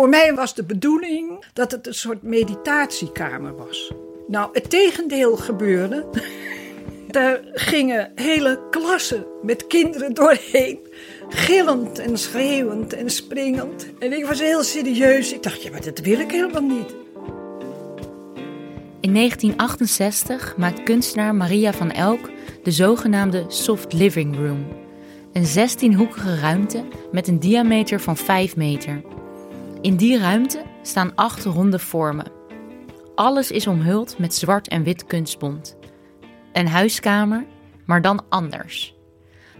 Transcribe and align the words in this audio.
Voor 0.00 0.08
mij 0.08 0.34
was 0.34 0.54
de 0.54 0.64
bedoeling 0.64 1.44
dat 1.52 1.70
het 1.70 1.86
een 1.86 1.94
soort 1.94 2.22
meditatiekamer 2.22 3.56
was. 3.56 3.92
Nou, 4.26 4.48
het 4.52 4.70
tegendeel 4.70 5.36
gebeurde. 5.36 6.06
Daar 7.08 7.40
gingen 7.52 8.12
hele 8.14 8.60
klassen 8.70 9.26
met 9.42 9.66
kinderen 9.66 10.14
doorheen. 10.14 10.78
Gillend 11.28 11.98
en 11.98 12.18
schreeuwend 12.18 12.92
en 12.92 13.10
springend. 13.10 13.86
En 13.98 14.12
ik 14.12 14.26
was 14.26 14.40
heel 14.40 14.62
serieus. 14.62 15.32
Ik 15.32 15.42
dacht, 15.42 15.62
ja, 15.62 15.70
maar 15.70 15.84
dat 15.84 15.98
wil 15.98 16.18
ik 16.18 16.30
helemaal 16.30 16.62
niet. 16.62 16.94
In 19.00 19.14
1968 19.14 20.56
maakt 20.56 20.82
kunstenaar 20.82 21.34
Maria 21.34 21.72
van 21.72 21.90
Elk 21.90 22.30
de 22.62 22.70
zogenaamde 22.70 23.44
Soft 23.48 23.92
Living 23.92 24.36
Room. 24.36 24.66
Een 25.32 25.46
16-hoekige 25.46 26.40
ruimte 26.40 26.84
met 27.12 27.28
een 27.28 27.40
diameter 27.40 28.00
van 28.00 28.16
5 28.16 28.56
meter. 28.56 29.02
In 29.80 29.96
die 29.96 30.18
ruimte 30.18 30.62
staan 30.82 31.14
acht 31.14 31.44
ronde 31.44 31.78
vormen. 31.78 32.32
Alles 33.14 33.50
is 33.50 33.66
omhuld 33.66 34.18
met 34.18 34.34
zwart 34.34 34.68
en 34.68 34.82
wit 34.82 35.06
kunstbont. 35.06 35.76
Een 36.52 36.68
huiskamer, 36.68 37.44
maar 37.86 38.02
dan 38.02 38.24
anders. 38.28 38.94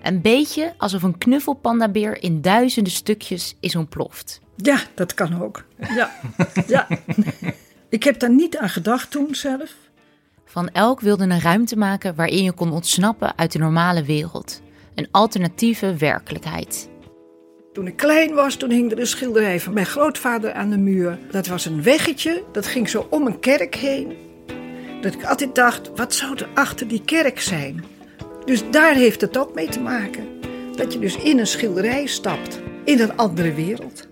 Een 0.03 0.21
beetje 0.21 0.75
alsof 0.79 1.03
een 1.03 1.19
knuffelpandabeer 1.19 2.23
in 2.23 2.41
duizenden 2.41 2.93
stukjes 2.93 3.57
is 3.61 3.77
ontploft. 3.77 4.41
Ja, 4.57 4.81
dat 4.95 5.15
kan 5.15 5.43
ook. 5.43 5.65
Ja, 5.95 6.11
ja. 6.67 6.89
Ik 7.89 8.03
heb 8.03 8.19
daar 8.19 8.35
niet 8.35 8.59
aan 8.59 8.69
gedacht 8.69 9.11
toen 9.11 9.35
zelf. 9.35 9.75
Van 10.45 10.69
Elk 10.69 11.01
wilde 11.01 11.25
een 11.25 11.41
ruimte 11.41 11.77
maken 11.77 12.15
waarin 12.15 12.43
je 12.43 12.53
kon 12.53 12.73
ontsnappen 12.73 13.39
uit 13.39 13.53
de 13.53 13.59
normale 13.59 14.03
wereld. 14.03 14.61
Een 14.95 15.09
alternatieve 15.11 15.97
werkelijkheid. 15.97 16.91
Toen 17.73 17.87
ik 17.87 17.97
klein 17.97 18.35
was, 18.35 18.55
toen 18.55 18.71
hing 18.71 18.93
er 18.93 18.99
een 18.99 19.07
schilderij 19.07 19.61
van 19.61 19.75
mijn 19.75 19.87
grootvader 19.87 20.53
aan 20.53 20.71
de 20.71 20.79
muur. 20.79 21.19
Dat 21.31 21.47
was 21.47 21.65
een 21.65 21.83
weggetje, 21.83 22.45
dat 22.53 22.67
ging 22.67 22.89
zo 22.89 23.07
om 23.11 23.27
een 23.27 23.39
kerk 23.39 23.75
heen. 23.75 24.17
Dat 25.01 25.15
ik 25.15 25.25
altijd 25.25 25.55
dacht, 25.55 25.91
wat 25.97 26.15
zou 26.15 26.37
er 26.37 26.49
achter 26.55 26.89
die 26.89 27.05
kerk 27.05 27.41
zijn? 27.41 27.85
Dus 28.45 28.71
daar 28.71 28.95
heeft 28.95 29.21
het 29.21 29.39
ook 29.39 29.55
mee 29.55 29.69
te 29.69 29.81
maken. 29.81 30.41
Dat 30.77 30.93
je 30.93 30.99
dus 30.99 31.17
in 31.17 31.39
een 31.39 31.47
schilderij 31.47 32.07
stapt, 32.07 32.61
in 32.85 33.01
een 33.01 33.17
andere 33.17 33.55
wereld. 33.55 34.09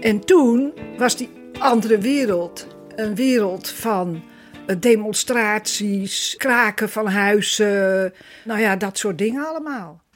En 0.00 0.24
toen 0.24 0.72
was 0.98 1.16
die 1.16 1.30
andere 1.58 1.98
wereld 1.98 2.66
een 2.96 3.14
wereld 3.14 3.68
van 3.68 4.22
eh, 4.66 4.76
demonstraties, 4.80 6.34
kraken 6.36 6.88
van 6.88 7.06
huizen, 7.06 8.12
nou 8.44 8.60
ja, 8.60 8.76
dat 8.76 8.98
soort 8.98 9.18
dingen 9.18 9.46
allemaal. 9.46 10.06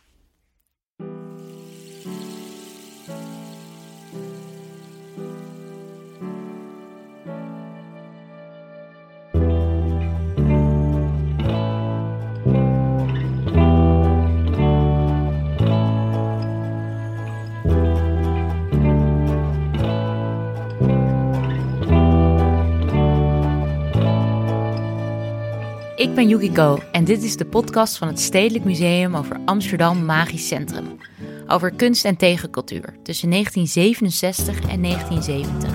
Ik 26.03 26.15
ben 26.15 26.29
Yukiko 26.29 26.79
en 26.93 27.05
dit 27.05 27.23
is 27.23 27.37
de 27.37 27.45
podcast 27.45 27.99
van 27.99 28.09
het 28.09 28.21
Stedelijk 28.21 28.65
Museum 28.65 29.17
over 29.17 29.41
Amsterdam 29.45 30.05
Magisch 30.05 30.49
Centrum. 30.49 30.99
Over 31.47 31.75
kunst 31.75 32.05
en 32.05 32.17
tegencultuur 32.17 32.95
tussen 33.03 33.31
1967 33.31 34.71
en 34.71 34.83
1970. 34.83 35.71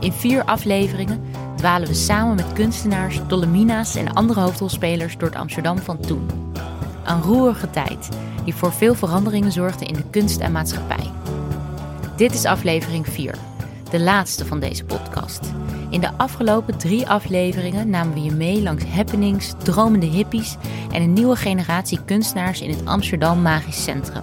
In 0.00 0.12
vier 0.12 0.44
afleveringen 0.44 1.22
dwalen 1.56 1.88
we 1.88 1.94
samen 1.94 2.34
met 2.34 2.52
kunstenaars, 2.52 3.20
Dolomina's 3.26 3.94
en 3.94 4.12
andere 4.12 4.40
hoofdrolspelers 4.40 5.18
door 5.18 5.28
het 5.28 5.38
Amsterdam 5.38 5.78
van 5.78 6.00
toen. 6.00 6.28
Een 7.04 7.22
roerige 7.22 7.70
tijd 7.70 8.08
die 8.44 8.54
voor 8.54 8.72
veel 8.72 8.94
veranderingen 8.94 9.52
zorgde 9.52 9.84
in 9.84 9.94
de 9.94 10.10
kunst 10.10 10.40
en 10.40 10.52
maatschappij. 10.52 11.10
Dit 12.16 12.34
is 12.34 12.44
aflevering 12.44 13.08
4, 13.08 13.34
de 13.90 14.00
laatste 14.00 14.46
van 14.46 14.60
deze 14.60 14.84
podcast. 14.84 15.40
In 15.92 16.00
de 16.00 16.10
afgelopen 16.16 16.78
drie 16.78 17.08
afleveringen 17.08 17.90
namen 17.90 18.14
we 18.14 18.22
je 18.22 18.30
mee 18.30 18.62
langs 18.62 18.84
happenings, 18.84 19.52
dromende 19.62 20.06
hippies 20.06 20.56
en 20.92 21.02
een 21.02 21.12
nieuwe 21.12 21.36
generatie 21.36 22.04
kunstenaars 22.04 22.60
in 22.60 22.70
het 22.70 22.86
Amsterdam 22.86 23.42
Magisch 23.42 23.84
Centrum. 23.84 24.22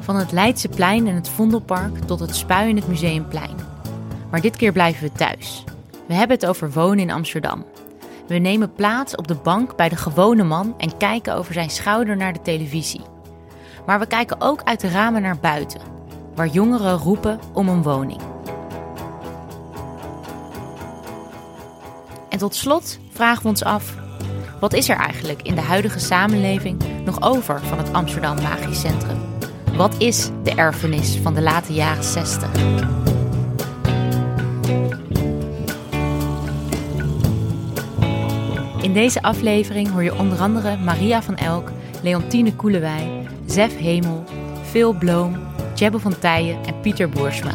Van 0.00 0.16
het 0.16 0.32
Leidseplein 0.32 1.06
en 1.06 1.14
het 1.14 1.28
Vondelpark 1.28 1.98
tot 1.98 2.20
het 2.20 2.36
Spui 2.36 2.68
in 2.68 2.76
het 2.76 2.88
Museumplein. 2.88 3.56
Maar 4.30 4.40
dit 4.40 4.56
keer 4.56 4.72
blijven 4.72 5.02
we 5.02 5.12
thuis. 5.12 5.64
We 6.06 6.14
hebben 6.14 6.36
het 6.36 6.46
over 6.46 6.70
wonen 6.70 6.98
in 6.98 7.10
Amsterdam. 7.10 7.64
We 8.26 8.38
nemen 8.38 8.72
plaats 8.72 9.16
op 9.16 9.28
de 9.28 9.36
bank 9.42 9.76
bij 9.76 9.88
de 9.88 9.96
gewone 9.96 10.44
man 10.44 10.74
en 10.78 10.96
kijken 10.96 11.34
over 11.34 11.52
zijn 11.52 11.70
schouder 11.70 12.16
naar 12.16 12.32
de 12.32 12.42
televisie. 12.42 13.02
Maar 13.86 13.98
we 13.98 14.06
kijken 14.06 14.40
ook 14.40 14.62
uit 14.64 14.80
de 14.80 14.88
ramen 14.88 15.22
naar 15.22 15.38
buiten, 15.38 15.80
waar 16.34 16.48
jongeren 16.48 16.96
roepen 16.96 17.40
om 17.52 17.68
een 17.68 17.82
woning. 17.82 18.20
En 22.38 22.44
tot 22.44 22.54
slot 22.54 22.98
vragen 23.12 23.42
we 23.42 23.48
ons 23.48 23.64
af: 23.64 23.94
wat 24.60 24.72
is 24.72 24.88
er 24.88 24.96
eigenlijk 24.96 25.42
in 25.42 25.54
de 25.54 25.60
huidige 25.60 25.98
samenleving 25.98 26.82
nog 27.04 27.22
over 27.22 27.60
van 27.60 27.78
het 27.78 27.92
Amsterdam 27.92 28.42
Magisch 28.42 28.80
Centrum? 28.80 29.18
Wat 29.76 29.94
is 29.98 30.30
de 30.42 30.54
erfenis 30.54 31.18
van 31.22 31.34
de 31.34 31.40
late 31.40 31.72
jaren 31.72 32.04
60? 32.04 32.48
In 38.82 38.92
deze 38.92 39.22
aflevering 39.22 39.90
hoor 39.90 40.02
je 40.02 40.18
onder 40.18 40.38
andere 40.38 40.76
Maria 40.76 41.22
van 41.22 41.36
Elk, 41.36 41.70
Leontine 42.02 42.56
Koelewij, 42.56 43.26
Zef 43.46 43.78
Hemel, 43.78 44.24
Phil 44.70 44.92
Bloom, 44.92 45.36
Jebbe 45.74 45.98
van 45.98 46.18
Tijen 46.18 46.64
en 46.64 46.80
Pieter 46.80 47.08
Boersma. 47.08 47.52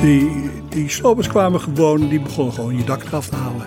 Die, 0.00 0.50
die 0.68 0.88
slopers 0.88 1.28
kwamen 1.28 1.60
gewoon, 1.60 2.08
die 2.08 2.20
begonnen 2.20 2.54
gewoon 2.54 2.76
je 2.76 2.84
dak 2.84 3.02
eraf 3.04 3.28
te 3.28 3.36
halen. 3.36 3.66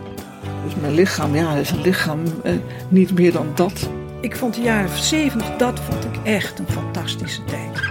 Dus 0.63 0.73
mijn 0.81 0.93
lichaam, 0.93 1.35
ja, 1.35 1.53
is 1.53 1.71
een 1.71 1.81
lichaam 1.81 2.19
eh, 2.43 2.53
niet 2.89 3.13
meer 3.13 3.31
dan 3.31 3.47
dat. 3.55 3.89
Ik 4.21 4.35
vond 4.35 4.55
de 4.55 4.61
jaren 4.61 4.97
70, 4.97 5.57
dat 5.57 5.79
vond 5.79 6.03
ik 6.03 6.19
echt 6.23 6.59
een 6.59 6.67
fantastische 6.67 7.43
tijd. 7.43 7.81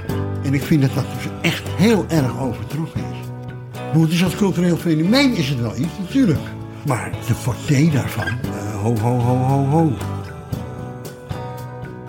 En 0.43 0.55
ik 0.55 0.63
vind 0.63 0.83
dat 0.83 0.95
dat 0.95 1.05
dus 1.05 1.33
echt 1.43 1.69
heel 1.69 2.05
erg 2.09 2.41
overtrokken 2.41 3.01
is. 3.01 3.19
Het 4.01 4.11
is 4.11 4.25
als 4.25 4.37
cultureel 4.37 4.77
fenomeen 4.77 5.37
is 5.37 5.49
het 5.49 5.61
wel 5.61 5.77
iets, 5.77 5.99
natuurlijk. 5.99 6.41
Maar 6.87 7.11
de 7.27 7.35
portée 7.45 7.91
daarvan, 7.91 8.27
uh, 8.27 8.83
ho, 8.83 8.97
ho, 8.97 9.19
ho, 9.19 9.37
ho, 9.37 9.65
ho. 9.65 9.93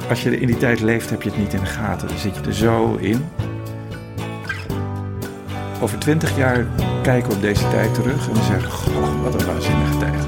Als 0.09 0.23
je 0.23 0.39
in 0.39 0.47
die 0.47 0.57
tijd 0.57 0.81
leeft, 0.81 1.09
heb 1.09 1.21
je 1.21 1.29
het 1.29 1.39
niet 1.39 1.53
in 1.53 1.59
de 1.59 1.65
gaten. 1.65 2.07
Dan 2.07 2.17
zit 2.17 2.35
je 2.35 2.41
er 2.41 2.53
zo 2.53 2.95
in. 2.95 3.25
Over 5.81 5.99
twintig 5.99 6.37
jaar 6.37 6.67
kijken 7.03 7.29
we 7.29 7.35
op 7.35 7.41
deze 7.41 7.69
tijd 7.69 7.93
terug 7.93 8.29
en 8.29 8.35
zeggen: 8.35 8.71
Goh, 8.71 9.23
wat 9.23 9.41
een 9.41 9.47
waanzinnige 9.47 9.97
tijd. 9.97 10.27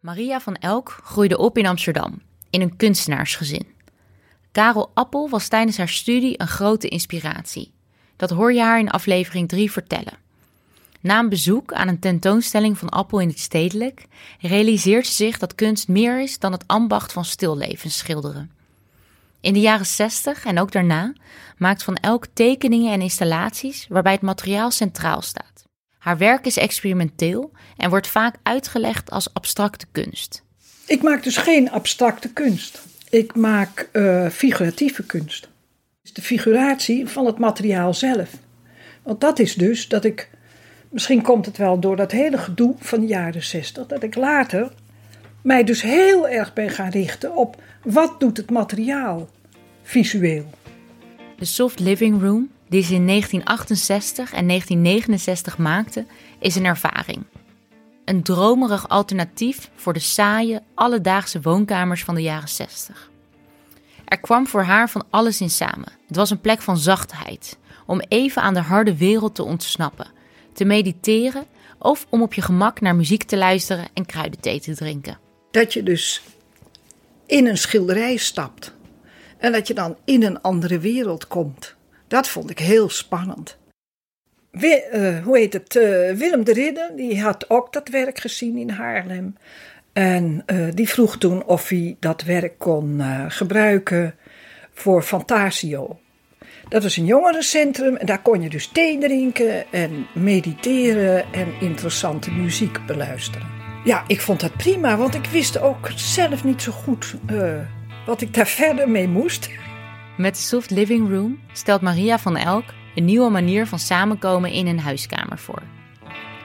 Maria 0.00 0.40
van 0.40 0.54
Elk 0.54 0.98
groeide 1.02 1.38
op 1.38 1.58
in 1.58 1.66
Amsterdam, 1.66 2.22
in 2.50 2.60
een 2.60 2.76
kunstenaarsgezin. 2.76 3.79
Karel 4.52 4.90
Appel 4.94 5.28
was 5.28 5.48
tijdens 5.48 5.76
haar 5.76 5.88
studie 5.88 6.40
een 6.40 6.48
grote 6.48 6.88
inspiratie. 6.88 7.72
Dat 8.16 8.30
hoor 8.30 8.52
je 8.52 8.60
haar 8.60 8.78
in 8.78 8.90
aflevering 8.90 9.48
3 9.48 9.70
vertellen. 9.72 10.18
Na 11.00 11.18
een 11.18 11.28
bezoek 11.28 11.72
aan 11.72 11.88
een 11.88 11.98
tentoonstelling 11.98 12.78
van 12.78 12.88
Appel 12.88 13.20
in 13.20 13.28
het 13.28 13.38
stedelijk 13.38 14.06
realiseert 14.40 15.06
ze 15.06 15.12
zich 15.12 15.38
dat 15.38 15.54
kunst 15.54 15.88
meer 15.88 16.20
is 16.20 16.38
dan 16.38 16.52
het 16.52 16.64
ambacht 16.66 17.12
van 17.12 17.24
stillevens 17.24 17.98
schilderen. 17.98 18.50
In 19.40 19.52
de 19.52 19.60
jaren 19.60 19.86
60 19.86 20.44
en 20.44 20.58
ook 20.58 20.72
daarna 20.72 21.12
maakt 21.56 21.82
Van 21.82 21.94
Elk 21.94 22.26
tekeningen 22.32 22.92
en 22.92 23.00
installaties 23.00 23.86
waarbij 23.88 24.12
het 24.12 24.20
materiaal 24.20 24.70
centraal 24.70 25.22
staat. 25.22 25.64
Haar 25.98 26.18
werk 26.18 26.46
is 26.46 26.56
experimenteel 26.56 27.52
en 27.76 27.90
wordt 27.90 28.06
vaak 28.06 28.36
uitgelegd 28.42 29.10
als 29.10 29.34
abstracte 29.34 29.86
kunst. 29.92 30.42
Ik 30.86 31.02
maak 31.02 31.22
dus 31.22 31.36
geen 31.36 31.70
abstracte 31.70 32.32
kunst. 32.32 32.82
Ik 33.10 33.34
maak 33.34 33.88
uh, 33.92 34.28
figuratieve 34.28 35.02
kunst. 35.02 35.48
De 36.12 36.22
figuratie 36.22 37.08
van 37.08 37.26
het 37.26 37.38
materiaal 37.38 37.94
zelf. 37.94 38.30
Want 39.02 39.20
dat 39.20 39.38
is 39.38 39.54
dus 39.54 39.88
dat 39.88 40.04
ik, 40.04 40.30
misschien 40.88 41.22
komt 41.22 41.46
het 41.46 41.56
wel 41.56 41.80
door 41.80 41.96
dat 41.96 42.12
hele 42.12 42.38
gedoe 42.38 42.74
van 42.78 43.00
de 43.00 43.06
jaren 43.06 43.42
60, 43.42 43.86
dat 43.86 44.02
ik 44.02 44.14
later 44.14 44.72
mij 45.42 45.64
dus 45.64 45.82
heel 45.82 46.28
erg 46.28 46.52
ben 46.52 46.70
gaan 46.70 46.90
richten 46.90 47.36
op 47.36 47.62
wat 47.82 48.20
doet 48.20 48.36
het 48.36 48.50
materiaal 48.50 49.28
visueel. 49.82 50.50
De 51.36 51.44
Soft 51.44 51.80
Living 51.80 52.22
Room, 52.22 52.50
die 52.68 52.82
ze 52.82 52.94
in 52.94 53.06
1968 53.06 54.32
en 54.32 54.46
1969 54.46 55.58
maakte, 55.58 56.04
is 56.38 56.56
een 56.56 56.64
ervaring. 56.64 57.24
Een 58.04 58.22
dromerig 58.22 58.88
alternatief 58.88 59.70
voor 59.74 59.92
de 59.92 59.98
saaie, 59.98 60.62
alledaagse 60.74 61.40
woonkamers 61.40 62.04
van 62.04 62.14
de 62.14 62.22
jaren 62.22 62.48
60. 62.48 63.10
Er 64.04 64.20
kwam 64.20 64.46
voor 64.46 64.62
haar 64.62 64.90
van 64.90 65.04
alles 65.10 65.40
in 65.40 65.50
samen. 65.50 65.92
Het 66.06 66.16
was 66.16 66.30
een 66.30 66.40
plek 66.40 66.62
van 66.62 66.78
zachtheid, 66.78 67.58
om 67.86 68.00
even 68.08 68.42
aan 68.42 68.54
de 68.54 68.60
harde 68.60 68.96
wereld 68.96 69.34
te 69.34 69.44
ontsnappen, 69.44 70.06
te 70.52 70.64
mediteren 70.64 71.44
of 71.78 72.06
om 72.08 72.22
op 72.22 72.34
je 72.34 72.42
gemak 72.42 72.80
naar 72.80 72.96
muziek 72.96 73.22
te 73.22 73.36
luisteren 73.36 73.88
en 73.94 74.06
kruidenthee 74.06 74.60
te 74.60 74.74
drinken. 74.74 75.18
Dat 75.50 75.72
je 75.72 75.82
dus 75.82 76.22
in 77.26 77.46
een 77.46 77.58
schilderij 77.58 78.16
stapt 78.16 78.74
en 79.38 79.52
dat 79.52 79.66
je 79.66 79.74
dan 79.74 79.96
in 80.04 80.22
een 80.22 80.40
andere 80.40 80.78
wereld 80.78 81.26
komt. 81.26 81.74
Dat 82.08 82.28
vond 82.28 82.50
ik 82.50 82.58
heel 82.58 82.88
spannend. 82.88 83.56
We, 84.50 84.90
uh, 84.92 85.24
hoe 85.24 85.38
heet 85.38 85.52
het? 85.52 85.74
Uh, 85.74 86.12
Willem 86.12 86.44
de 86.44 86.52
Ridder, 86.52 86.90
die 86.96 87.22
had 87.22 87.50
ook 87.50 87.72
dat 87.72 87.88
werk 87.88 88.18
gezien 88.18 88.56
in 88.56 88.70
Haarlem. 88.70 89.36
En 89.92 90.42
uh, 90.46 90.66
die 90.74 90.88
vroeg 90.88 91.18
toen 91.18 91.44
of 91.44 91.68
hij 91.68 91.96
dat 92.00 92.22
werk 92.22 92.58
kon 92.58 93.02
gebruiken 93.28 94.14
voor 94.72 95.02
Fantasio. 95.02 96.00
Dat 96.68 96.82
was 96.82 96.96
een 96.96 97.04
jongerencentrum 97.04 97.96
en 97.96 98.06
daar 98.06 98.22
kon 98.22 98.42
je 98.42 98.48
dus 98.48 98.66
thee 98.66 98.98
drinken 98.98 99.72
en 99.72 100.06
mediteren 100.14 101.24
en 101.32 101.54
interessante 101.60 102.30
muziek 102.30 102.86
beluisteren. 102.86 103.48
Ja, 103.84 104.04
ik 104.06 104.20
vond 104.20 104.40
dat 104.40 104.56
prima, 104.56 104.96
want 104.96 105.14
ik 105.14 105.26
wist 105.26 105.60
ook 105.60 105.90
zelf 105.94 106.44
niet 106.44 106.62
zo 106.62 106.72
goed 106.72 107.16
wat 108.06 108.20
ik 108.20 108.34
daar 108.34 108.46
verder 108.62 108.88
mee 108.88 109.08
moest. 109.08 109.50
Met 110.16 110.34
de 110.34 110.40
Soft 110.40 110.70
Living 110.70 111.08
Room 111.08 111.40
stelt 111.52 111.80
Maria 111.80 112.18
van 112.18 112.36
Elk 112.36 112.64
een 112.94 113.04
nieuwe 113.04 113.30
manier 113.30 113.66
van 113.66 113.78
samenkomen 113.78 114.50
in 114.50 114.66
een 114.66 114.80
huiskamer 114.80 115.38
voor. 115.38 115.62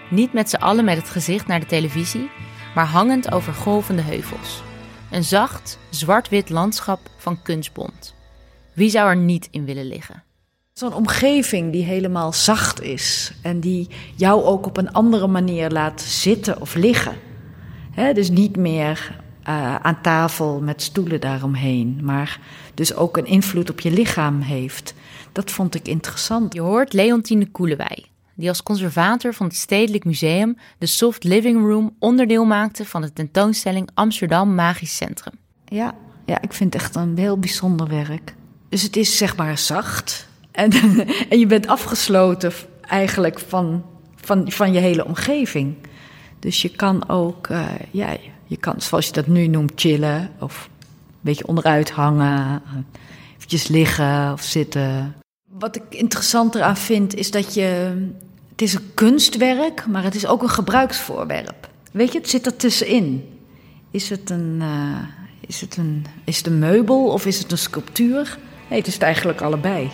Niet 0.10 0.34
met 0.34 0.50
z'n 0.50 0.56
allen 0.56 0.86
met 0.86 0.98
het 0.98 1.10
gezicht 1.10 1.48
naar 1.48 1.60
de 1.60 1.66
televisie, 1.66 2.30
maar 2.76 2.86
hangend 2.86 3.32
over 3.32 3.54
golvende 3.54 4.02
heuvels. 4.02 4.62
Een 5.12 5.24
zacht, 5.24 5.80
zwart-wit 5.90 6.50
landschap 6.50 7.00
van 7.18 7.42
kunstbond. 7.42 8.16
Wie 8.74 8.90
zou 8.90 9.10
er 9.10 9.16
niet 9.16 9.48
in 9.52 9.66
willen 9.66 9.86
liggen? 9.88 10.24
Zo'n 10.74 10.94
omgeving 10.94 11.72
die 11.72 11.84
helemaal 11.84 12.34
zacht 12.34 12.82
is 12.82 13.34
en 13.42 13.60
die 13.60 13.90
jou 14.16 14.44
ook 14.44 14.66
op 14.66 14.78
een 14.78 14.92
andere 14.92 15.28
manier 15.28 15.70
laat 15.70 16.02
zitten 16.02 16.62
of 16.62 16.76
liggen. 16.76 17.16
dus 18.14 18.30
niet 18.30 18.58
meer 18.58 19.24
uh, 19.48 19.76
aan 19.76 20.02
tafel 20.02 20.62
met 20.62 20.82
stoelen 20.82 21.22
daaromheen, 21.22 22.00
maar 22.04 22.40
dus 22.74 22.96
ook 22.96 23.18
een 23.18 23.26
invloed 23.26 23.70
op 23.70 23.80
je 23.80 23.92
lichaam 23.92 24.42
heeft. 24.42 24.94
Dat 25.32 25.52
vond 25.52 25.76
ik 25.76 25.88
interessant. 25.88 26.54
Je 26.54 26.62
hoort 26.62 26.94
Leontine 26.94 27.52
Koelewij, 27.52 28.06
die 28.34 28.50
als 28.50 28.64
conservator 28.64 29.34
van 29.34 29.46
het 29.46 29.56
Stedelijk 29.56 30.06
Museum 30.06 30.58
de 30.78 30.86
Soft 30.86 31.24
Living 31.24 31.68
Room 31.68 31.96
onderdeel 32.00 32.46
maakte 32.46 32.86
van 32.86 33.02
de 33.02 33.14
tentoonstelling 33.14 33.90
Amsterdam 33.94 34.56
Magisch 34.56 34.96
Centrum. 34.96 35.34
Ja, 35.66 35.94
ja, 36.26 36.42
ik 36.42 36.54
vind 36.54 36.74
het 36.74 36.82
echt 36.82 36.96
een 36.96 37.18
heel 37.18 37.40
bijzonder 37.40 37.88
werk. 37.88 38.36
Dus 38.70 38.82
het 38.82 38.96
is 38.96 39.18
zeg 39.18 39.36
maar 39.36 39.58
zacht 39.58 40.28
en, 40.52 40.72
en 41.30 41.40
je 41.40 41.46
bent 41.46 41.68
afgesloten 41.68 42.52
eigenlijk 42.82 43.40
van, 43.40 43.86
van, 44.16 44.52
van 44.52 44.74
je 44.74 44.80
hele 44.80 45.06
omgeving. 45.06 45.76
Dus 46.40 46.62
je 46.62 46.70
kan 46.70 47.10
ook, 47.10 47.48
uh, 47.48 47.66
ja, 47.92 48.18
je 48.46 48.58
kan, 48.58 48.82
zoals 48.82 49.06
je 49.06 49.12
dat 49.12 49.28
nu 49.28 49.48
noemt, 49.48 49.72
chillen 49.76 50.30
of 50.40 50.70
een 50.74 51.20
beetje 51.22 51.48
onderuit 51.48 51.92
hangen, 51.92 52.62
eventjes 53.36 53.68
liggen 53.68 54.32
of 54.32 54.42
zitten. 54.42 55.16
Wat 55.50 55.76
ik 55.76 55.84
interessanter 55.90 56.62
aan 56.62 56.78
vind 56.78 57.16
is 57.16 57.32
dat 57.32 57.54
je, 57.54 57.64
het 58.52 58.62
is 58.62 58.74
een 58.74 58.94
kunstwerk, 58.94 59.88
maar 59.88 60.04
het 60.04 60.16
is 60.16 60.26
ook 60.26 60.42
een 60.42 60.50
gebruiksvoorwerp. 60.50 61.70
Weet 61.92 62.12
je, 62.12 62.20
het 62.20 62.30
zit 62.30 62.46
er 62.46 62.56
tussenin. 62.56 63.30
Is 63.92 64.10
het 64.10 64.30
een, 64.30 64.58
uh, 64.62 64.98
is 65.48 65.62
het 65.62 65.78
een, 65.78 66.06
is 66.24 66.38
het 66.38 66.48
een 66.48 66.60
meubel 66.60 67.08
of 67.08 67.26
is 67.26 67.40
het 67.40 67.52
een 67.52 67.58
sculptuur? 67.58 68.38
Nee, 68.70 68.80
het 68.80 68.88
is 68.88 68.94
het 68.94 69.04
eigenlijk 69.04 69.42
allebei. 69.42 69.92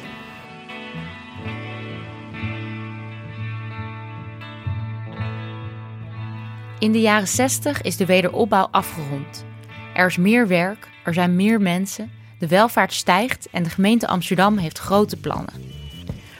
In 6.82 6.92
de 6.92 7.02
jaren 7.02 7.28
60 7.28 7.82
is 7.82 7.98
de 7.98 8.06
wederopbouw 8.06 8.68
afgerond. 8.72 9.46
Er 9.94 10.08
is 10.08 10.18
meer 10.18 10.48
werk, 10.48 10.90
er 11.04 11.14
zijn 11.14 11.36
meer 11.36 11.62
mensen, 11.62 12.12
de 12.40 12.48
welvaart 12.48 12.94
stijgt 12.94 13.48
en 13.52 13.64
de 13.64 13.70
gemeente 13.70 14.08
Amsterdam 14.08 14.58
heeft 14.58 14.80
grote 14.80 15.18
plannen. 15.18 15.54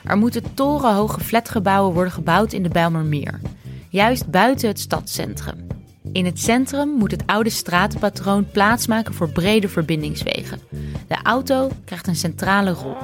Er 0.04 0.16
moeten 0.16 0.54
torenhoge 0.54 1.20
flatgebouwen 1.20 1.94
worden 1.94 2.12
gebouwd 2.12 2.52
in 2.52 2.62
de 2.62 2.68
Bijlmermeer, 2.68 3.40
juist 3.88 4.30
buiten 4.30 4.68
het 4.68 4.80
stadscentrum. 4.80 5.66
In 6.12 6.24
het 6.24 6.40
centrum 6.40 6.88
moet 6.88 7.10
het 7.10 7.26
oude 7.26 7.50
stratenpatroon 7.50 8.50
plaatsmaken 8.50 9.14
voor 9.14 9.28
brede 9.28 9.68
verbindingswegen. 9.68 10.60
De 11.08 11.16
auto 11.22 11.70
krijgt 11.84 12.06
een 12.06 12.16
centrale 12.16 12.70
rol. 12.70 12.96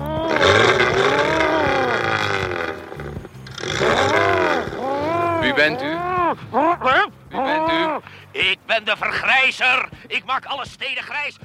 Wie 5.40 5.54
bent 5.54 5.82
u? 5.82 5.96
Wie 7.28 7.40
bent 7.42 7.70
u? 7.70 7.98
Ik 8.30 8.58
ben 8.66 8.84
de 8.84 8.96
vergrijzer. 8.96 9.88
Ik 10.06 10.24
maak 10.24 10.44
alle 10.44 10.66
steden 10.66 11.02
grijs. 11.02 11.36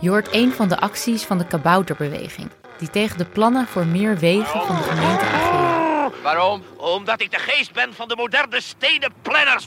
Je 0.00 0.08
hoort 0.08 0.34
een 0.34 0.52
van 0.52 0.68
de 0.68 0.80
acties 0.80 1.22
van 1.24 1.38
de 1.38 1.46
kabouterbeweging, 1.46 2.50
die 2.78 2.90
tegen 2.90 3.18
de 3.18 3.24
plannen 3.24 3.66
voor 3.66 3.86
meer 3.86 4.18
wegen 4.18 4.66
van 4.66 4.76
de 4.76 4.82
gemeente 4.82 5.24
ageren. 5.24 6.12
Waarom? 6.22 6.62
Omdat 6.76 7.20
ik 7.20 7.30
de 7.30 7.38
geest 7.38 7.72
ben 7.72 7.94
van 7.94 8.08
de 8.08 8.16
moderne 8.16 8.60
stedenplanners. 8.60 9.66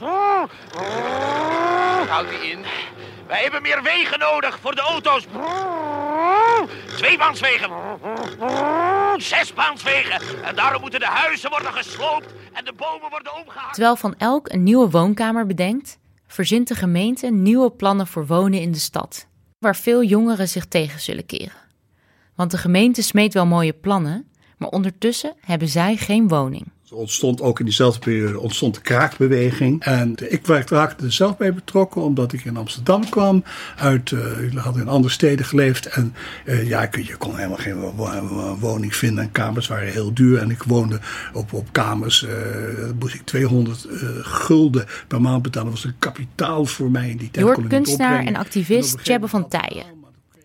Houdt 2.09 2.31
u 2.31 2.49
in? 2.49 2.65
Wij 3.27 3.41
hebben 3.41 3.61
meer 3.61 3.83
wegen 3.83 4.19
nodig 4.19 4.59
voor 4.61 4.75
de 4.75 4.81
auto's. 4.81 5.25
Tweebaanswegen. 9.19 10.19
Zesbaanswegen. 10.19 10.43
En 10.43 10.55
daarom 10.55 10.81
moeten 10.81 10.99
de 10.99 11.05
huizen 11.05 11.49
worden 11.49 11.73
gesloopt 11.73 12.33
en 12.53 12.65
de 12.65 12.73
bomen 12.73 13.09
worden 13.09 13.35
omgehaald. 13.35 13.73
Terwijl 13.73 13.95
Van 13.95 14.15
Elk 14.17 14.51
een 14.51 14.63
nieuwe 14.63 14.89
woonkamer 14.89 15.45
bedenkt, 15.45 15.99
verzint 16.27 16.67
de 16.67 16.75
gemeente 16.75 17.31
nieuwe 17.31 17.71
plannen 17.71 18.07
voor 18.07 18.25
wonen 18.25 18.61
in 18.61 18.71
de 18.71 18.79
stad, 18.79 19.27
waar 19.59 19.75
veel 19.75 20.03
jongeren 20.03 20.47
zich 20.47 20.65
tegen 20.65 20.99
zullen 20.99 21.25
keren. 21.25 21.61
Want 22.35 22.51
de 22.51 22.57
gemeente 22.57 23.01
smeet 23.01 23.33
wel 23.33 23.45
mooie 23.45 23.73
plannen, 23.73 24.31
maar 24.57 24.69
ondertussen 24.69 25.35
hebben 25.41 25.67
zij 25.67 25.95
geen 25.95 26.27
woning. 26.27 26.72
Er 26.93 26.99
ontstond 26.99 27.41
ook 27.41 27.59
in 27.59 27.65
diezelfde 27.65 27.99
periode 27.99 28.39
ontstond 28.39 28.75
de 28.75 28.81
kraakbeweging. 28.81 29.83
En 29.83 30.15
ik 30.29 30.47
raakte 30.47 31.05
er 31.05 31.13
zelf 31.13 31.37
bij 31.37 31.53
betrokken 31.53 32.01
omdat 32.01 32.33
ik 32.33 32.45
in 32.45 32.57
Amsterdam 32.57 33.09
kwam. 33.09 33.43
Uit, 33.77 34.11
uh, 34.11 34.41
ik 34.41 34.57
had 34.57 34.77
in 34.77 34.87
andere 34.87 35.13
steden 35.13 35.45
geleefd. 35.45 35.85
En 35.85 36.15
uh, 36.45 36.67
ja, 36.67 36.89
je 36.91 37.15
kon 37.17 37.35
helemaal 37.35 37.57
geen 37.57 37.79
woning 38.59 38.95
vinden. 38.95 39.23
En 39.23 39.31
kamers 39.31 39.67
waren 39.67 39.91
heel 39.91 40.13
duur. 40.13 40.39
En 40.39 40.49
ik 40.49 40.63
woonde 40.63 40.99
op, 41.33 41.53
op 41.53 41.67
kamers. 41.71 42.23
Uh, 42.23 42.29
moest 42.99 43.15
ik 43.15 43.25
200 43.25 43.87
gulden 44.21 44.85
per 45.07 45.21
maand 45.21 45.41
betalen. 45.41 45.71
Dat 45.71 45.81
was 45.81 45.91
een 45.91 45.99
kapitaal 45.99 46.65
voor 46.65 46.91
mij 46.91 47.09
in 47.09 47.17
die 47.17 47.31
tijd. 47.31 47.45
Je 47.45 47.53
hoort 47.53 47.67
kunstenaar 47.67 48.25
en 48.25 48.35
activist 48.35 49.03
Tjebbe 49.03 49.27
van 49.27 49.47
Tijen. 49.47 49.85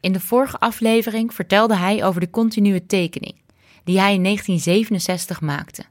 In 0.00 0.12
de 0.12 0.20
vorige 0.20 0.58
aflevering 0.58 1.34
vertelde 1.34 1.76
hij 1.76 2.04
over 2.04 2.20
de 2.20 2.30
continue 2.30 2.86
tekening. 2.86 3.34
Die 3.84 4.00
hij 4.00 4.14
in 4.14 4.22
1967 4.22 5.40
maakte. 5.40 5.84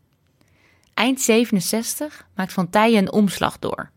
Eind 0.98 1.22
67 1.22 2.28
maakt 2.36 2.54
Van 2.54 2.70
Tijen 2.70 2.98
een 2.98 3.12
omslag 3.12 3.60
door. 3.60 3.90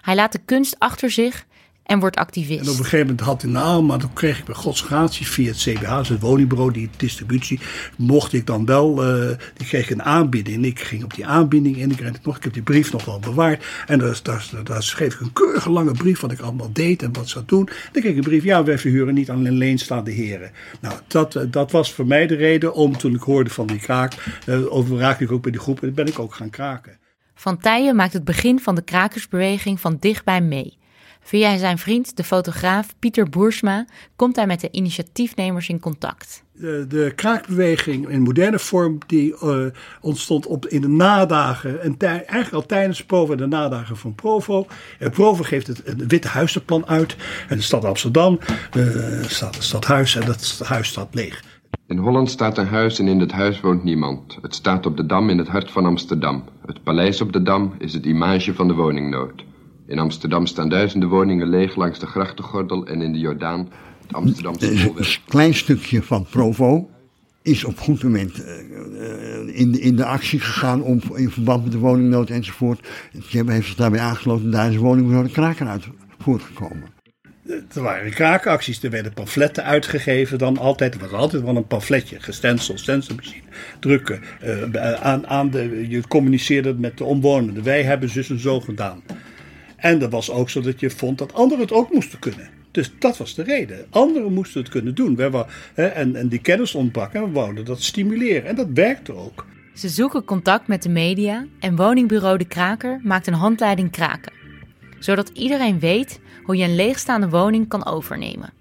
Hij 0.00 0.14
laat 0.14 0.32
de 0.32 0.38
kunst 0.38 0.78
achter 0.78 1.10
zich 1.10 1.46
en 1.90 1.98
wordt 1.98 2.16
activist. 2.16 2.60
En 2.60 2.68
op 2.68 2.78
een 2.78 2.84
gegeven 2.84 3.06
moment 3.06 3.20
had 3.20 3.42
hij 3.42 3.50
naam, 3.50 3.86
maar 3.86 3.98
toen 3.98 4.12
kreeg 4.12 4.38
ik 4.38 4.44
bij 4.44 4.54
Gods 4.54 4.80
gratie 4.80 5.26
via 5.26 5.48
het 5.48 5.56
CBH, 5.56 6.08
het 6.08 6.20
woningbureau, 6.20 6.72
die 6.72 6.90
distributie, 6.96 7.60
mocht 7.96 8.32
ik 8.32 8.46
dan 8.46 8.66
wel, 8.66 9.04
uh, 9.04 9.36
die 9.56 9.66
kreeg 9.66 9.90
een 9.90 10.02
aanbieding. 10.02 10.64
Ik 10.64 10.80
ging 10.80 11.04
op 11.04 11.14
die 11.14 11.26
aanbieding 11.26 11.76
in, 11.76 11.90
ik, 11.90 12.24
nog, 12.24 12.36
ik 12.36 12.44
heb 12.44 12.52
die 12.52 12.62
brief 12.62 12.92
nog 12.92 13.04
wel 13.04 13.18
bewaard. 13.18 13.64
En 13.86 13.98
daar, 13.98 14.20
daar, 14.22 14.50
daar 14.64 14.82
schreef 14.82 15.14
ik 15.14 15.20
een 15.20 15.32
keurige 15.32 15.70
lange 15.70 15.92
brief 15.92 16.20
wat 16.20 16.32
ik 16.32 16.40
allemaal 16.40 16.72
deed 16.72 17.02
en 17.02 17.12
wat 17.12 17.28
zou 17.28 17.44
doen. 17.46 17.64
Dan 17.64 18.02
kreeg 18.02 18.12
ik 18.12 18.16
een 18.16 18.22
brief, 18.22 18.44
ja, 18.44 18.64
wij 18.64 18.78
verhuren 18.78 19.14
niet 19.14 19.30
aan 19.30 19.50
leenstaande 19.50 20.10
heren. 20.10 20.50
Nou, 20.80 20.94
dat, 21.06 21.34
eh, 21.34 21.42
dat 21.50 21.70
was 21.70 21.92
voor 21.92 22.06
mij 22.06 22.26
de 22.26 22.36
reden 22.36 22.74
om, 22.74 22.96
toen 22.96 23.14
ik 23.14 23.22
hoorde 23.22 23.50
van 23.50 23.66
die 23.66 23.80
kraak, 23.80 24.40
uh, 24.46 24.74
over 24.74 24.98
raakte 24.98 25.24
ik 25.24 25.32
ook 25.32 25.42
bij 25.42 25.52
die 25.52 25.60
groep 25.60 25.82
en 25.82 25.94
ben 25.94 26.06
ik 26.06 26.18
ook 26.18 26.34
gaan 26.34 26.50
kraken. 26.50 26.98
Van 27.34 27.58
Tijen 27.58 27.96
maakt 27.96 28.12
het 28.12 28.24
begin 28.24 28.60
van 28.60 28.74
de 28.74 28.82
krakersbeweging 28.82 29.80
van 29.80 29.96
dichtbij 30.00 30.40
mee. 30.40 30.78
Via 31.30 31.58
zijn 31.58 31.78
vriend, 31.78 32.16
de 32.16 32.24
fotograaf 32.24 32.94
Pieter 32.98 33.28
Boersma, 33.28 33.86
komt 34.16 34.36
hij 34.36 34.46
met 34.46 34.60
de 34.60 34.68
initiatiefnemers 34.70 35.68
in 35.68 35.80
contact. 35.80 36.42
De, 36.52 36.84
de 36.88 37.12
kraakbeweging 37.14 38.08
in 38.08 38.22
moderne 38.22 38.58
vorm 38.58 38.98
die 39.06 39.38
eh, 39.38 39.66
ontstond 40.00 40.46
op, 40.46 40.66
in 40.66 40.80
de 40.80 40.88
nadagen, 40.88 41.82
en 41.82 41.96
tij- 41.96 42.24
eigenlijk 42.24 42.52
al 42.52 42.66
tijdens 42.66 43.04
Provo 43.04 43.32
en 43.32 43.38
de 43.38 43.46
nadagen 43.46 43.96
van 43.96 44.14
Provo. 44.14 44.66
En 44.98 45.10
Provo 45.10 45.42
geeft 45.42 45.66
het 45.66 45.82
een 45.84 46.08
witte 46.08 46.28
huizenplan 46.28 46.86
uit. 46.86 47.16
En 47.48 47.56
de 47.56 47.62
stad 47.62 47.84
Amsterdam 47.84 48.38
eh, 48.72 48.84
staat 49.22 49.54
het 49.54 49.64
stadhuis 49.64 50.14
en 50.16 50.26
dat 50.26 50.60
huis 50.64 50.88
staat 50.88 51.14
leeg. 51.14 51.42
In 51.86 51.98
Holland 51.98 52.30
staat 52.30 52.58
een 52.58 52.66
huis 52.66 52.98
en 52.98 53.08
in 53.08 53.20
het 53.20 53.32
huis 53.32 53.60
woont 53.60 53.84
niemand. 53.84 54.38
Het 54.42 54.54
staat 54.54 54.86
op 54.86 54.96
de 54.96 55.06
Dam 55.06 55.28
in 55.30 55.38
het 55.38 55.48
hart 55.48 55.70
van 55.70 55.84
Amsterdam. 55.84 56.44
Het 56.66 56.82
paleis 56.82 57.20
op 57.20 57.32
de 57.32 57.42
Dam 57.42 57.74
is 57.78 57.92
het 57.92 58.04
image 58.04 58.54
van 58.54 58.68
de 58.68 58.74
woningnood. 58.74 59.48
In 59.90 59.98
Amsterdam 59.98 60.46
staan 60.46 60.68
duizenden 60.68 61.08
woningen 61.08 61.48
leeg 61.48 61.76
langs 61.76 61.98
de 61.98 62.06
grachtengordel 62.06 62.86
en 62.86 63.02
in 63.02 63.12
de 63.12 63.18
Jordaan 63.18 63.68
het 64.02 64.12
Amsterdamse 64.12 64.70
Een 64.70 64.84
bolwerk. 64.84 65.20
klein 65.28 65.54
stukje 65.54 66.02
van 66.02 66.26
Provo 66.30 66.90
is 67.42 67.64
op 67.64 67.78
goed 67.78 68.02
moment 68.02 68.44
eh, 68.44 68.58
eh, 68.58 69.58
in, 69.58 69.72
de, 69.72 69.80
in 69.80 69.96
de 69.96 70.04
actie 70.04 70.40
gegaan 70.40 70.82
om, 70.82 71.00
in 71.14 71.30
verband 71.30 71.62
met 71.62 71.72
de 71.72 71.78
woningnood 71.78 72.30
enzovoort. 72.30 72.88
Tjebbe 73.28 73.52
heeft 73.52 73.66
zich 73.66 73.76
daarbij 73.76 74.00
aangesloten, 74.00 74.50
daar 74.50 74.68
is 74.68 74.74
de 74.74 74.80
woningbureau 74.80 75.26
de 75.26 75.32
kraker 75.32 75.66
uit 75.66 75.84
voortgekomen. 76.18 76.98
Er 77.74 77.82
waren 77.82 78.10
kraakacties, 78.10 78.82
er 78.82 78.90
werden 78.90 79.12
pamfletten 79.12 79.64
uitgegeven 79.64 80.38
dan 80.38 80.58
altijd. 80.58 80.94
Er 80.94 81.00
was 81.00 81.12
altijd 81.12 81.42
wel 81.42 81.56
een 81.56 81.66
pamfletje, 81.66 82.20
gestenceld, 82.20 82.80
stencilmachine, 82.80 83.42
drukken. 83.80 84.20
eh, 84.40 84.92
aan, 84.92 85.26
aan 85.26 85.50
de, 85.50 85.88
je 85.88 86.08
communiceerde 86.08 86.74
met 86.74 86.98
de 86.98 87.04
omwonenden. 87.04 87.62
Wij 87.62 87.82
hebben 87.82 88.08
zus 88.08 88.30
en 88.30 88.40
zo 88.40 88.60
gedaan. 88.60 89.02
En 89.80 89.98
dat 89.98 90.10
was 90.10 90.30
ook 90.30 90.50
zo 90.50 90.60
dat 90.60 90.80
je 90.80 90.90
vond 90.90 91.18
dat 91.18 91.34
anderen 91.34 91.64
het 91.64 91.72
ook 91.72 91.92
moesten 91.92 92.18
kunnen. 92.18 92.48
Dus 92.70 92.92
dat 92.98 93.16
was 93.16 93.34
de 93.34 93.42
reden. 93.42 93.86
Anderen 93.90 94.32
moesten 94.32 94.60
het 94.60 94.70
kunnen 94.70 94.94
doen. 94.94 95.16
Wij 95.16 95.44
en, 95.74 96.16
en 96.16 96.28
die 96.28 96.38
kennis 96.38 96.74
ontbrak 96.74 97.12
en 97.12 97.22
we 97.22 97.30
wouden 97.30 97.64
dat 97.64 97.82
stimuleren. 97.82 98.44
En 98.44 98.56
dat 98.56 98.68
werkte 98.74 99.14
ook. 99.14 99.46
Ze 99.74 99.88
zoeken 99.88 100.24
contact 100.24 100.66
met 100.66 100.82
de 100.82 100.88
media 100.88 101.46
en 101.60 101.76
woningbureau 101.76 102.38
De 102.38 102.44
Kraker 102.44 103.00
maakt 103.02 103.26
een 103.26 103.34
handleiding 103.34 103.90
kraken. 103.90 104.32
Zodat 104.98 105.28
iedereen 105.28 105.78
weet 105.78 106.20
hoe 106.42 106.56
je 106.56 106.64
een 106.64 106.74
leegstaande 106.74 107.28
woning 107.28 107.68
kan 107.68 107.86
overnemen. 107.86 108.52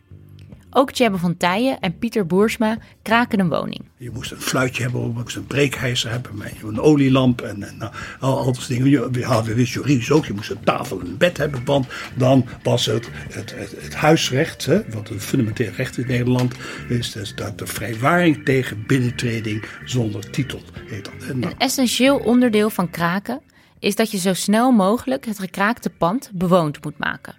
Ook 0.71 0.91
Tjebbe 0.91 1.17
van 1.17 1.38
Tijen 1.38 1.79
en 1.79 1.97
Pieter 1.97 2.25
Boersma 2.25 2.77
kraken 3.01 3.39
een 3.39 3.49
woning. 3.49 3.81
Je 3.97 4.11
moest 4.11 4.31
een 4.31 4.41
fluitje 4.41 4.83
hebben, 4.83 5.01
je 5.01 5.07
moest 5.07 5.35
een 5.35 5.47
breekijzer 5.47 6.11
hebben, 6.11 6.31
een 6.63 6.79
olielamp 6.79 7.41
en, 7.41 7.63
en 7.63 7.77
nou, 7.77 7.91
al, 8.19 8.38
al 8.38 8.45
dat 8.45 8.55
soort 8.55 8.67
dingen. 8.67 9.11
We 9.11 9.23
hadden 9.23 9.55
wist 9.55 9.73
juridisch 9.73 10.11
ook, 10.11 10.25
je 10.25 10.33
moest 10.33 10.49
een 10.49 10.63
tafel 10.63 10.99
en 10.99 11.05
een 11.05 11.17
bed 11.17 11.38
hebben, 11.38 11.65
want 11.65 11.88
dan 12.15 12.45
was 12.63 12.85
het 12.85 13.09
het, 13.29 13.55
het, 13.55 13.75
het 13.81 13.95
huisrecht, 13.95 14.65
hè, 14.65 14.89
wat 14.89 15.09
een 15.09 15.21
fundamenteel 15.21 15.71
recht 15.71 15.97
in 15.97 16.07
Nederland 16.07 16.53
is, 16.88 17.11
dus 17.11 17.35
dat 17.35 17.57
de 17.57 17.67
vrijwaring 17.67 18.45
tegen 18.45 18.83
binnentreding 18.88 19.65
zonder 19.85 20.29
titel 20.29 20.61
heet 20.85 21.05
dat. 21.05 21.13
En 21.29 21.39
nou, 21.39 21.51
Een 21.51 21.59
essentieel 21.59 22.17
onderdeel 22.17 22.69
van 22.69 22.89
kraken 22.89 23.41
is 23.79 23.95
dat 23.95 24.11
je 24.11 24.17
zo 24.17 24.33
snel 24.33 24.71
mogelijk 24.71 25.25
het 25.25 25.39
gekraakte 25.39 25.89
pand 25.89 26.31
bewoond 26.33 26.83
moet 26.83 26.97
maken. 26.97 27.35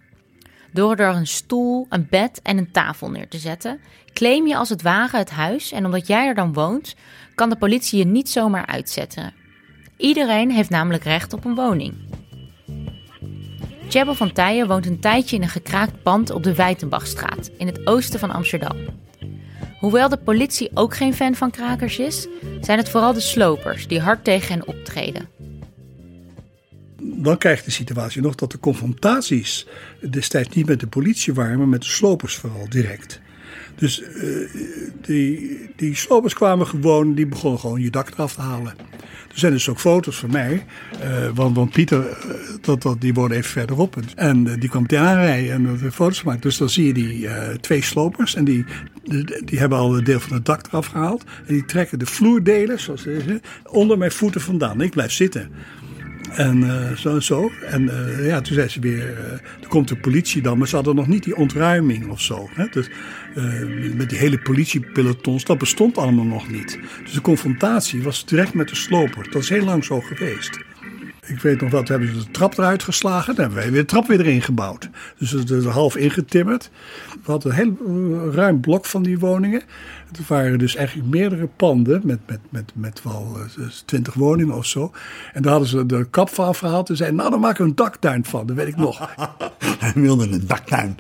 Door 0.72 0.96
er 0.96 1.14
een 1.14 1.26
stoel, 1.26 1.86
een 1.88 2.06
bed 2.10 2.40
en 2.42 2.58
een 2.58 2.70
tafel 2.70 3.10
neer 3.10 3.28
te 3.28 3.38
zetten, 3.38 3.80
claim 4.12 4.46
je 4.46 4.56
als 4.56 4.68
het 4.68 4.82
ware 4.82 5.16
het 5.16 5.30
huis 5.30 5.72
en 5.72 5.84
omdat 5.84 6.06
jij 6.06 6.26
er 6.26 6.34
dan 6.34 6.52
woont, 6.52 6.94
kan 7.34 7.48
de 7.48 7.56
politie 7.56 7.98
je 7.98 8.06
niet 8.06 8.30
zomaar 8.30 8.66
uitzetten. 8.66 9.32
Iedereen 9.96 10.50
heeft 10.50 10.70
namelijk 10.70 11.04
recht 11.04 11.32
op 11.32 11.44
een 11.44 11.54
woning. 11.54 11.94
Tjebbe 13.88 14.14
van 14.14 14.32
Tijen 14.32 14.68
woont 14.68 14.86
een 14.86 15.00
tijdje 15.00 15.36
in 15.36 15.42
een 15.42 15.48
gekraakt 15.48 16.02
pand 16.02 16.30
op 16.30 16.42
de 16.42 16.54
Wijtenbachstraat 16.54 17.50
in 17.58 17.66
het 17.66 17.86
oosten 17.86 18.20
van 18.20 18.30
Amsterdam. 18.30 18.76
Hoewel 19.78 20.08
de 20.08 20.16
politie 20.16 20.70
ook 20.74 20.96
geen 20.96 21.14
fan 21.14 21.34
van 21.34 21.50
krakers 21.50 21.98
is, 21.98 22.26
zijn 22.60 22.78
het 22.78 22.88
vooral 22.88 23.12
de 23.12 23.20
slopers 23.20 23.88
die 23.88 24.00
hard 24.00 24.24
tegen 24.24 24.52
hen 24.54 24.66
optreden. 24.66 25.28
Dan 27.02 27.38
krijg 27.38 27.59
je 27.59 27.64
de 27.64 27.71
situatie 27.71 28.23
nog 28.23 28.35
dat 28.35 28.50
de 28.50 28.59
confrontaties 28.59 29.66
destijds 30.11 30.49
niet 30.49 30.66
met 30.66 30.80
de 30.80 30.87
politie 30.87 31.35
waren, 31.35 31.59
maar 31.59 31.69
met 31.69 31.83
de 31.83 31.88
slopers 31.88 32.35
vooral 32.35 32.69
direct. 32.69 33.21
Dus 33.80 34.02
eh, 34.02 34.23
die, 35.00 35.59
die 35.76 35.95
slopers 35.95 36.35
kwamen 36.35 36.66
gewoon, 36.66 37.14
die 37.14 37.26
begonnen 37.26 37.61
gewoon 37.61 37.80
je 37.80 37.90
dak 37.90 38.11
eraf 38.11 38.35
te 38.35 38.40
halen. 38.40 38.75
Er 39.33 39.38
zijn 39.38 39.52
dus 39.52 39.69
ook 39.69 39.80
foto's 39.80 40.16
van 40.16 40.30
mij, 40.30 40.66
eh, 41.00 41.28
want, 41.35 41.57
want 41.57 41.71
Pieter, 41.71 42.09
eh, 42.09 42.16
dat, 42.61 42.83
dat, 42.83 43.00
die 43.00 43.14
woonde 43.14 43.35
even 43.35 43.50
verderop. 43.50 43.97
En 44.14 44.45
die 44.45 44.69
kwam 44.69 44.83
meteen 44.83 44.99
aanrijden 44.99 45.52
en 45.52 45.78
er 45.83 45.90
foto's 45.90 46.19
gemaakt. 46.19 46.42
Dus 46.42 46.57
dan 46.57 46.71
zie 46.71 46.87
je 46.87 46.92
die 46.92 47.28
twee 47.61 47.83
slopers 47.83 48.35
en 48.35 48.45
die, 48.45 48.64
die, 49.45 49.59
hebben 49.59 49.78
al 49.78 49.97
een 49.97 50.04
deel 50.04 50.21
van 50.21 50.33
het 50.33 50.45
dak 50.45 50.66
eraf 50.66 50.87
gehaald. 50.87 51.25
En 51.47 51.54
die 51.54 51.64
trekken 51.64 51.99
de 51.99 52.07
vloerdelen, 52.07 52.80
zoals 52.80 53.02
deze, 53.02 53.40
onder 53.64 53.99
mijn 53.99 54.12
voeten 54.12 54.40
vandaan. 54.40 54.80
Ik 54.80 54.90
blijf 54.90 55.12
zitten. 55.12 55.50
En 56.34 56.62
eh, 56.62 56.96
zo 56.96 57.20
zo. 57.20 57.50
En 57.66 57.88
eh, 57.88 58.26
ja, 58.26 58.40
toen 58.40 58.54
zei 58.54 58.68
ze 58.68 58.80
weer, 58.80 59.18
eh 59.18 59.38
toen 59.60 59.70
komt 59.70 59.88
de 59.88 59.96
politie 59.96 60.42
dan, 60.42 60.58
maar 60.58 60.68
ze 60.68 60.75
hadden 60.75 60.94
nog 60.94 61.06
niet 61.06 61.25
die 61.25 61.37
ontruiming 61.37 62.08
of 62.08 62.20
zo. 62.20 62.49
Hè? 62.54 62.66
Dus, 62.70 62.90
met 63.94 64.08
die 64.10 64.18
hele 64.18 64.38
politiepelotons, 64.38 65.44
dat 65.44 65.58
bestond 65.58 65.99
allemaal 65.99 66.25
nog 66.25 66.49
niet. 66.49 66.78
Dus 67.02 67.12
de 67.12 67.20
confrontatie 67.20 68.02
was 68.02 68.25
direct 68.25 68.54
met 68.54 68.68
de 68.68 68.75
sloper. 68.75 69.30
Dat 69.30 69.42
is 69.42 69.49
heel 69.49 69.64
lang 69.64 69.84
zo 69.84 70.00
geweest. 70.00 70.58
Ik 71.30 71.40
weet 71.40 71.60
nog 71.60 71.70
toen 71.70 71.84
hebben 71.84 72.08
ze 72.08 72.25
de 72.25 72.30
trap 72.30 72.58
eruit 72.58 72.82
geslagen. 72.82 73.34
Dan 73.34 73.44
hebben 73.44 73.62
wij 73.62 73.72
weer 73.72 73.80
de 73.80 73.87
trap 73.87 74.06
weer 74.06 74.20
erin 74.20 74.42
gebouwd. 74.42 74.88
Dus 75.18 75.30
het 75.30 75.50
is 75.50 75.64
half 75.64 75.96
ingetimmerd. 75.96 76.70
We 77.25 77.30
hadden 77.30 77.50
een 77.50 77.56
heel 77.56 78.28
eh, 78.28 78.34
ruim 78.34 78.60
blok 78.60 78.87
van 78.87 79.02
die 79.02 79.18
woningen. 79.18 79.62
Het 80.12 80.26
waren 80.26 80.58
dus 80.58 80.76
eigenlijk 80.76 81.08
meerdere 81.08 81.49
panden 81.56 82.00
met, 82.04 82.18
met, 82.26 82.40
met, 82.49 82.72
met 82.75 83.02
wel 83.02 83.37
twintig 83.84 84.14
woningen 84.14 84.54
of 84.54 84.66
zo. 84.66 84.92
En 85.32 85.42
daar 85.42 85.50
hadden 85.50 85.68
ze 85.68 85.87
de 85.87 86.06
kap 86.10 86.28
van 86.28 86.46
afgehaald 86.46 86.88
en 86.88 86.96
zeiden, 86.96 87.18
nou 87.18 87.30
dan 87.30 87.40
maken 87.40 87.64
we 87.64 87.70
een 87.70 87.76
daktuin 87.76 88.25
van. 88.25 88.46
Dat 88.46 88.56
weet 88.56 88.68
ik 88.68 88.76
nog. 88.76 89.08
Hij 89.78 89.92
wilde 89.94 90.28
een 90.28 90.46
daktuin. 90.46 90.99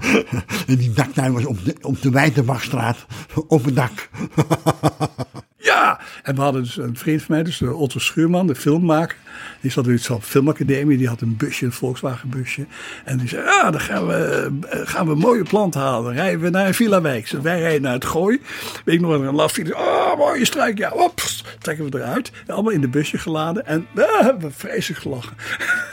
en 0.66 0.76
die 0.76 0.92
daktuin 0.92 1.32
was 1.32 1.44
op 1.44 1.64
de, 1.64 1.76
op 1.80 2.02
de 2.02 2.10
Wijtenbachstraat 2.10 3.06
op 3.46 3.64
het 3.64 3.76
dak. 3.76 4.08
Ja, 5.62 6.00
en 6.22 6.34
we 6.34 6.40
hadden 6.40 6.62
dus 6.62 6.76
een 6.76 6.96
vriend 6.96 7.22
van 7.22 7.34
mij, 7.34 7.44
dus 7.44 7.58
de 7.58 7.74
Otto 7.74 7.98
Schuurman, 7.98 8.46
de 8.46 8.54
filmmaker. 8.54 9.16
Die 9.60 9.70
zat 9.70 9.84
dus 9.84 10.10
op 10.10 10.20
de 10.20 10.26
filmacademie, 10.26 10.98
die 10.98 11.08
had 11.08 11.20
een 11.20 11.36
busje, 11.36 11.64
een 11.64 11.72
Volkswagen 11.72 12.28
busje. 12.28 12.66
En 13.04 13.18
die 13.18 13.28
zei, 13.28 13.42
ja, 13.42 13.70
dan 13.70 13.80
gaan 13.80 14.06
we, 14.06 14.50
eh, 14.68 14.80
gaan 14.84 15.06
we 15.06 15.12
een 15.12 15.18
mooie 15.18 15.42
plant 15.42 15.74
halen. 15.74 16.04
Dan 16.04 16.12
rijden 16.12 16.40
we 16.40 16.50
naar 16.50 16.74
Villa 16.74 17.00
Wijk. 17.00 17.30
Dus 17.30 17.40
wij 17.40 17.60
rijden 17.60 17.82
naar 17.82 17.92
het 17.92 18.04
Gooi. 18.04 18.40
Weet 18.84 18.94
ik 18.94 19.00
nog, 19.00 19.12
een 19.12 19.34
laffiets. 19.34 19.72
Oh, 19.72 20.16
mooie 20.18 20.44
struik. 20.44 20.78
Ja, 20.78 20.90
op, 20.90 21.22
trekken 21.58 21.90
we 21.90 21.98
eruit. 21.98 22.32
Allemaal 22.46 22.72
in 22.72 22.80
de 22.80 22.88
busje 22.88 23.18
geladen. 23.18 23.66
En 23.66 23.86
ah, 23.94 24.40
we 24.40 24.50
vreselijk 24.50 25.00
gelachen. 25.00 25.36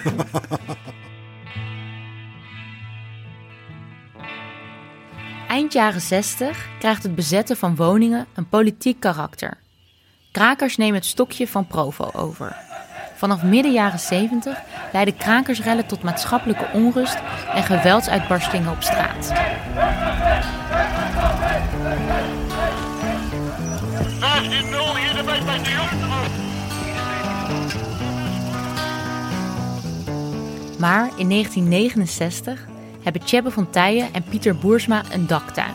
Eind 5.50 5.74
jaren 5.74 6.02
60 6.02 6.68
krijgt 6.80 7.04
het 7.04 7.16
bezetten 7.16 7.58
van 7.58 7.76
woningen 7.76 8.26
een 8.36 8.50
politiek 8.50 9.00
karakter. 9.00 9.58
Krakers 10.32 10.78
nemen 10.78 10.96
het 10.96 11.06
stokje 11.06 11.48
van 11.48 11.68
Provo 11.68 12.10
over. 12.14 12.56
Vanaf 13.16 13.44
midden 13.44 13.72
jaren 13.72 14.00
70 14.00 14.62
leiden 14.94 15.18
krakersrellen 15.18 15.86
tot 15.86 16.04
maatschappelijke 16.04 16.70
onrust 16.74 17.18
en 17.54 17.64
geweldsuitbarstingen 17.64 18.72
op 18.72 18.82
straat. 18.82 19.28
15-0 19.28 19.34
hier 24.98 25.14
de 25.16 25.24
bij 25.26 25.44
bij 25.44 25.64
de 25.64 25.70
jongen. 25.70 26.10
Maar 30.78 31.10
in 31.16 31.30
1969 31.30 32.68
hebben 33.10 33.28
Tjebbe 33.28 33.52
van 33.52 33.70
Tijen 33.70 34.14
en 34.14 34.24
Pieter 34.24 34.56
Boersma 34.56 35.04
een 35.12 35.28
daktuin. 35.28 35.74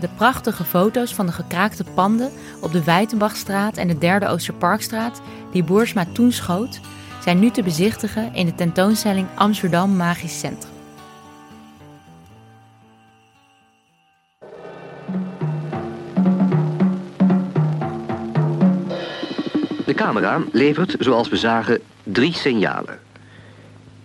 De 0.00 0.08
prachtige 0.16 0.64
foto's 0.64 1.14
van 1.14 1.26
de 1.26 1.32
gekraakte 1.32 1.84
panden 1.94 2.30
op 2.60 2.72
de 2.72 2.84
Wijtenbachstraat 2.84 3.76
en 3.76 3.88
de 3.88 3.98
Derde 3.98 4.26
Oosterparkstraat, 4.26 5.20
die 5.52 5.64
Boersma 5.64 6.06
toen 6.12 6.32
schoot, 6.32 6.80
zijn 7.22 7.38
nu 7.38 7.50
te 7.50 7.62
bezichtigen 7.62 8.34
in 8.34 8.46
de 8.46 8.54
tentoonstelling 8.54 9.26
Amsterdam 9.34 9.96
Magisch 9.96 10.38
Centrum. 10.38 10.72
De 19.86 19.94
camera 19.94 20.40
levert, 20.52 20.96
zoals 20.98 21.28
we 21.28 21.36
zagen, 21.36 21.80
drie 22.02 22.32
signalen. 22.32 23.03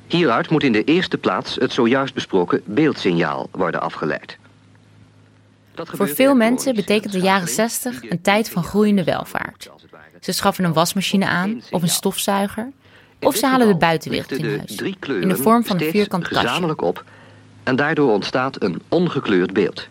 Hieruit 0.10 0.50
moet 0.50 0.64
in 0.64 0.72
de 0.72 0.84
eerste 0.84 1.18
plaats 1.18 1.56
het 1.56 1.74
zojuist 1.74 2.14
besproken 2.14 2.62
beeldsignaal 2.66 3.50
worden 3.52 3.82
afgeleid. 3.82 4.38
Voor 5.76 6.08
veel 6.08 6.36
mensen 6.36 6.76
betekent 6.76 7.14
de 7.14 7.20
jaren 7.20 7.48
60 7.48 8.10
een 8.10 8.22
tijd 8.22 8.50
van 8.50 8.64
groeiende 8.64 9.04
welvaart. 9.04 9.70
Ze 10.20 10.32
schaffen 10.32 10.64
een 10.64 10.74
wasmachine 10.74 11.26
aan 11.26 11.62
of 11.72 11.82
een 11.82 11.90
stofzuiger. 11.90 12.72
Of 13.22 13.36
ze 13.36 13.46
halen 13.46 13.68
de 13.68 13.76
buitenwereld 13.76 14.32
lichten 14.32 14.52
in 14.52 14.58
huis, 14.58 15.22
in 15.22 15.30
de 15.30 15.36
vorm 15.36 15.66
van 15.66 15.82
een 15.82 15.90
vierkant 15.90 16.28
kastje. 16.28 16.78
op 16.78 17.04
en 17.64 17.76
daardoor 17.76 18.12
ontstaat 18.12 18.64
een 18.64 18.82
ongekleurd 18.88 19.54
beeld. 19.54 19.88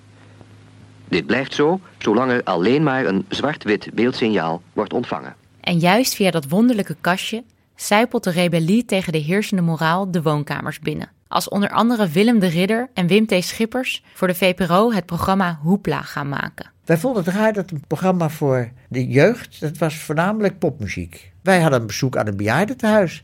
Dit 1.09 1.27
blijft 1.27 1.55
zo 1.55 1.81
zolang 1.99 2.31
er 2.31 2.43
alleen 2.45 2.83
maar 2.83 3.07
een 3.07 3.25
zwart-wit 3.29 3.89
beeldsignaal 3.93 4.63
wordt 4.73 4.93
ontvangen. 4.93 5.37
En 5.61 5.79
juist 5.79 6.15
via 6.15 6.31
dat 6.31 6.49
wonderlijke 6.49 6.97
kastje 7.01 7.43
zijpelt 7.81 8.25
de 8.25 8.31
rebellie 8.31 8.85
tegen 8.85 9.13
de 9.13 9.19
heersende 9.19 9.63
moraal 9.63 10.11
de 10.11 10.23
woonkamers 10.23 10.79
binnen. 10.79 11.11
Als 11.29 11.49
onder 11.49 11.71
andere 11.71 12.09
Willem 12.09 12.39
de 12.39 12.47
Ridder 12.47 12.91
en 12.95 13.07
Wim 13.07 13.27
T. 13.27 13.45
Schippers 13.45 14.05
voor 14.15 14.29
de 14.29 14.35
VPRO 14.35 14.93
het 14.93 15.07
programma 15.07 15.59
Hoepla 15.63 16.03
gaan 16.03 16.29
maken. 16.29 16.71
Wij 16.85 16.97
vonden 16.97 17.25
het 17.25 17.35
raar 17.35 17.53
dat 17.53 17.71
een 17.71 17.85
programma 17.87 18.29
voor 18.29 18.71
de 18.89 19.07
jeugd, 19.07 19.61
dat 19.61 19.79
was 19.79 19.97
voornamelijk 19.97 20.59
popmuziek. 20.59 21.33
Wij 21.43 21.61
hadden 21.61 21.81
een 21.81 21.87
bezoek 21.87 22.17
aan 22.17 22.27
een 22.27 22.37
bejaardentehuis 22.37 23.23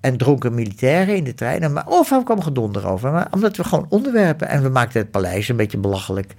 en 0.00 0.16
dronken 0.16 0.54
militairen 0.54 1.16
in 1.16 1.24
de 1.24 1.34
trein. 1.34 1.72
Maar 1.72 1.86
overal 1.86 2.22
kwam 2.22 2.42
gedonder 2.42 2.86
over, 2.86 3.12
maar 3.12 3.28
omdat 3.30 3.56
we 3.56 3.64
gewoon 3.64 3.86
onderwerpen... 3.88 4.48
en 4.48 4.62
we 4.62 4.68
maakten 4.68 5.00
het 5.00 5.10
paleis 5.10 5.48
een 5.48 5.56
beetje 5.56 5.78
belachelijk. 5.78 6.34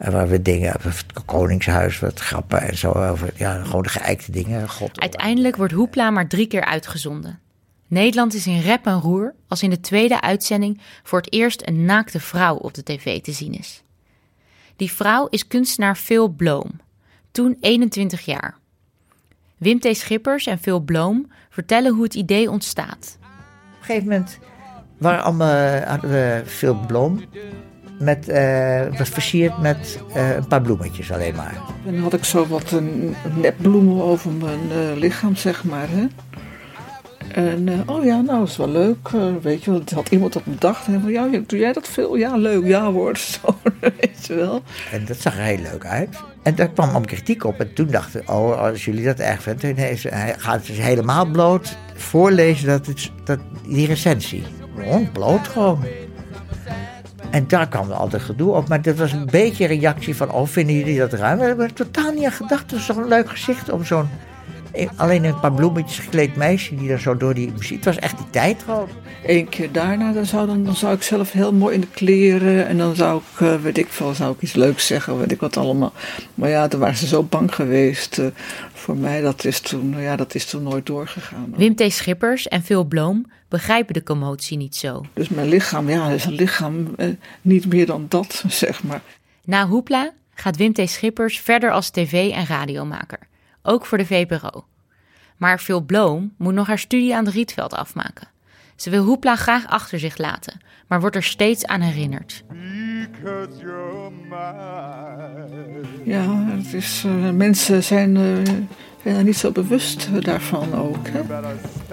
En 0.00 0.12
waar 0.12 0.28
we 0.28 0.42
dingen, 0.42 0.72
het 0.80 1.24
koningshuis, 1.24 1.98
wat 1.98 2.20
grappen 2.20 2.60
en 2.60 2.76
zo 2.76 2.92
over, 2.92 3.32
ja, 3.36 3.64
gewoon 3.64 3.82
de 3.82 3.88
geëikte 3.88 4.32
dingen. 4.32 4.68
God, 4.68 5.00
Uiteindelijk 5.00 5.56
wordt 5.56 5.72
Hoepla 5.72 6.10
maar 6.10 6.28
drie 6.28 6.46
keer 6.46 6.64
uitgezonden. 6.64 7.38
Nederland 7.86 8.34
is 8.34 8.46
in 8.46 8.60
rep 8.60 8.86
en 8.86 9.00
roer 9.00 9.34
als 9.48 9.62
in 9.62 9.70
de 9.70 9.80
tweede 9.80 10.20
uitzending 10.20 10.80
voor 11.02 11.18
het 11.18 11.32
eerst 11.32 11.62
een 11.64 11.84
naakte 11.84 12.20
vrouw 12.20 12.56
op 12.56 12.74
de 12.74 12.82
tv 12.82 13.20
te 13.20 13.32
zien 13.32 13.52
is. 13.52 13.82
Die 14.76 14.92
vrouw 14.92 15.26
is 15.26 15.46
kunstenaar 15.46 15.96
Phil 15.96 16.28
Bloom, 16.28 16.80
toen 17.30 17.56
21 17.60 18.20
jaar. 18.20 18.58
Wim 19.56 19.80
T. 19.80 19.96
Schippers 19.96 20.46
en 20.46 20.58
Phil 20.58 20.80
Bloom 20.80 21.32
vertellen 21.50 21.92
hoe 21.92 22.02
het 22.02 22.14
idee 22.14 22.50
ontstaat. 22.50 23.18
Op 23.20 23.78
een 23.78 23.84
gegeven 23.84 24.08
moment 24.08 24.38
waren 24.98 25.22
allemaal, 25.22 25.80
hadden 25.80 26.10
we 26.10 26.42
veel 26.44 26.74
bloem. 26.86 27.24
Met, 28.00 28.28
eh, 28.28 28.98
was 28.98 29.08
versierd 29.08 29.58
met 29.58 29.98
eh, 30.14 30.34
een 30.36 30.46
paar 30.46 30.60
bloemetjes 30.62 31.12
alleen 31.12 31.34
maar. 31.34 31.54
En 31.86 31.92
dan 31.94 32.02
had 32.02 32.12
ik 32.12 32.24
zo 32.24 32.46
wat 32.46 32.70
een 32.70 33.14
nepbloemen 33.40 34.02
over 34.04 34.30
mijn 34.30 34.60
eh, 34.70 34.96
lichaam, 34.96 35.36
zeg 35.36 35.64
maar. 35.64 35.86
Hè? 35.90 36.06
En 37.42 37.82
oh 37.86 38.04
ja, 38.04 38.20
nou, 38.20 38.44
is 38.44 38.56
wel 38.56 38.68
leuk. 38.68 39.08
weet 39.42 39.64
je, 39.64 39.70
want 39.72 39.90
had 39.90 40.08
iemand 40.08 40.32
dat 40.32 40.44
bedacht. 40.44 40.86
En 40.86 41.00
van, 41.00 41.10
ja, 41.10 41.28
doe 41.46 41.58
jij 41.58 41.72
dat 41.72 41.88
veel? 41.88 42.16
Ja, 42.16 42.36
leuk, 42.36 42.66
ja 42.66 42.92
hoor. 42.92 43.16
Zo, 43.40 43.58
weet 43.80 44.26
je 44.26 44.34
wel. 44.34 44.62
En 44.92 45.04
dat 45.04 45.16
zag 45.16 45.36
er 45.36 45.42
heel 45.42 45.58
leuk 45.72 45.84
uit. 45.86 46.16
En 46.42 46.54
daar 46.54 46.68
kwam 46.68 46.94
om 46.94 47.04
kritiek 47.04 47.44
op. 47.44 47.60
En 47.60 47.74
toen 47.74 47.86
dachten 47.90 48.22
oh, 48.28 48.58
als 48.60 48.84
jullie 48.84 49.04
dat 49.04 49.18
erg 49.18 49.42
vinden, 49.42 49.98
ze- 49.98 50.08
hij 50.08 50.34
gaat 50.38 50.66
dus 50.66 50.78
helemaal 50.78 51.26
bloot 51.26 51.76
voorlezen 51.94 52.66
dat, 52.68 52.86
het, 52.86 53.10
dat 53.24 53.38
die 53.68 53.86
recensie. 53.86 54.42
Gewoon 54.76 55.12
bloot 55.12 55.48
gewoon. 55.48 55.84
En 57.30 57.44
daar 57.46 57.68
kwam 57.68 57.90
altijd 57.90 58.22
gedoe 58.22 58.52
op. 58.52 58.68
Maar 58.68 58.82
dat 58.82 58.96
was 58.96 59.12
een 59.12 59.28
beetje 59.30 59.64
een 59.64 59.80
reactie 59.80 60.16
van, 60.16 60.30
oh, 60.32 60.46
vinden 60.46 60.74
jullie 60.74 60.98
dat 60.98 61.12
ruim? 61.12 61.38
We 61.38 61.44
hebben 61.44 61.74
totaal 61.74 62.12
niet 62.12 62.24
aan 62.24 62.32
gedacht. 62.32 62.70
Het 62.70 62.80
is 62.80 62.86
toch 62.86 62.96
een 62.96 63.08
leuk 63.08 63.30
gezicht 63.30 63.70
om 63.70 63.84
zo'n... 63.84 64.08
Alleen 64.96 65.24
een 65.24 65.40
paar 65.40 65.52
bloemetjes 65.52 65.98
gekleed 65.98 66.36
meisje 66.36 66.74
die 66.74 66.88
dan 66.88 66.98
zo 66.98 67.16
door 67.16 67.34
die 67.34 67.52
muziek... 67.52 67.76
Het 67.76 67.84
was 67.84 67.96
echt 67.98 68.16
die 68.16 68.30
tijd 68.30 68.62
gewoon. 68.62 68.88
Eén 69.26 69.48
keer 69.48 69.72
daarna, 69.72 70.12
dan 70.12 70.26
zou, 70.26 70.46
dan, 70.46 70.64
dan 70.64 70.76
zou 70.76 70.94
ik 70.94 71.02
zelf 71.02 71.32
heel 71.32 71.52
mooi 71.52 71.74
in 71.74 71.80
de 71.80 71.86
kleren. 71.86 72.66
En 72.66 72.78
dan 72.78 72.94
zou 72.96 73.20
ik, 73.20 73.40
eh, 73.40 73.54
weet 73.54 73.78
ik 73.78 73.88
veel, 73.88 74.14
zou 74.14 74.34
ik 74.34 74.42
iets 74.42 74.54
leuks 74.54 74.86
zeggen, 74.86 75.18
weet 75.18 75.32
ik 75.32 75.40
wat 75.40 75.56
allemaal. 75.56 75.92
Maar 76.34 76.48
ja, 76.48 76.68
toen 76.68 76.80
waren 76.80 76.96
ze 76.96 77.06
zo 77.06 77.22
bang 77.22 77.54
geweest 77.54 78.18
eh, 78.18 78.26
voor 78.72 78.96
mij. 78.96 79.20
Dat 79.20 79.44
is, 79.44 79.60
toen, 79.60 79.90
nou 79.90 80.02
ja, 80.02 80.16
dat 80.16 80.34
is 80.34 80.44
toen 80.44 80.62
nooit 80.62 80.86
doorgegaan. 80.86 81.54
Wim 81.56 81.74
T. 81.74 81.92
Schippers 81.92 82.48
en 82.48 82.62
Phil 82.62 82.84
Bloom 82.84 83.26
begrijpen 83.48 83.94
de 83.94 84.02
commotie 84.02 84.56
niet 84.56 84.76
zo. 84.76 85.04
Dus 85.12 85.28
mijn 85.28 85.48
lichaam, 85.48 85.88
ja, 85.88 86.08
is 86.08 86.24
een 86.24 86.32
lichaam 86.32 86.94
eh, 86.96 87.08
niet 87.42 87.66
meer 87.66 87.86
dan 87.86 88.06
dat, 88.08 88.44
zeg 88.48 88.82
maar. 88.82 89.00
Na 89.44 89.66
Hoepla 89.66 90.12
gaat 90.34 90.56
Wim 90.56 90.72
T. 90.72 90.90
Schippers 90.90 91.40
verder 91.40 91.72
als 91.72 91.90
tv- 91.90 92.30
en 92.32 92.46
radiomaker, 92.46 93.18
ook 93.62 93.86
voor 93.86 93.98
de 93.98 94.06
VPRO. 94.06 94.64
Maar 95.36 95.58
Phil 95.58 95.80
Bloom 95.80 96.34
moet 96.38 96.54
nog 96.54 96.66
haar 96.66 96.78
studie 96.78 97.16
aan 97.16 97.24
de 97.24 97.30
Rietveld 97.30 97.74
afmaken. 97.74 98.28
Ze 98.76 98.90
wil 98.90 99.04
Hoepla 99.04 99.36
graag 99.36 99.66
achter 99.66 99.98
zich 99.98 100.18
laten, 100.18 100.60
maar 100.86 101.00
wordt 101.00 101.16
er 101.16 101.22
steeds 101.22 101.66
aan 101.66 101.80
herinnerd. 101.80 102.44
Ja, 106.04 106.44
het 106.46 106.74
is, 106.74 107.02
eh, 107.06 107.30
mensen 107.30 107.82
zijn, 107.82 108.16
eh, 108.16 108.54
zijn 109.02 109.16
er 109.16 109.24
niet 109.24 109.36
zo 109.36 109.50
bewust 109.50 110.08
eh, 110.14 110.20
daarvan 110.20 110.74
ook. 110.74 111.08
Hè? 111.08 111.20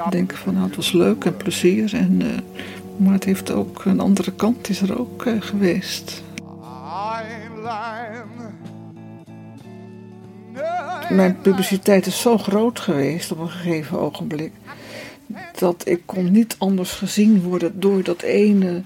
Denken 0.10 0.38
van, 0.38 0.53
nou, 0.53 0.65
het 0.65 0.75
was 0.75 0.91
leuk 0.91 1.25
en 1.25 1.38
plezier. 1.38 1.93
En, 1.93 2.21
eh, 2.21 2.27
maar 2.97 3.13
het 3.13 3.23
heeft 3.23 3.51
ook 3.51 3.86
een 3.86 3.99
andere 3.99 4.32
kant 4.32 4.69
is 4.69 4.82
er 4.82 4.99
ook 4.99 5.25
geweest. 5.39 6.23
Mijn 11.10 11.41
publiciteit 11.41 12.06
is 12.06 12.22
zo 12.22 12.38
groot 12.38 12.80
geweest 12.80 13.32
op 13.32 13.39
een 13.39 13.50
gegeven 13.50 14.00
ogenblik. 14.00 14.52
Dat 15.60 15.82
ik 15.86 16.02
kon 16.06 16.32
niet 16.32 16.56
anders 16.58 16.91
gezien 16.91 17.41
worden 17.41 17.80
door 17.80 18.04
dat 18.04 18.22
ene 18.22 18.82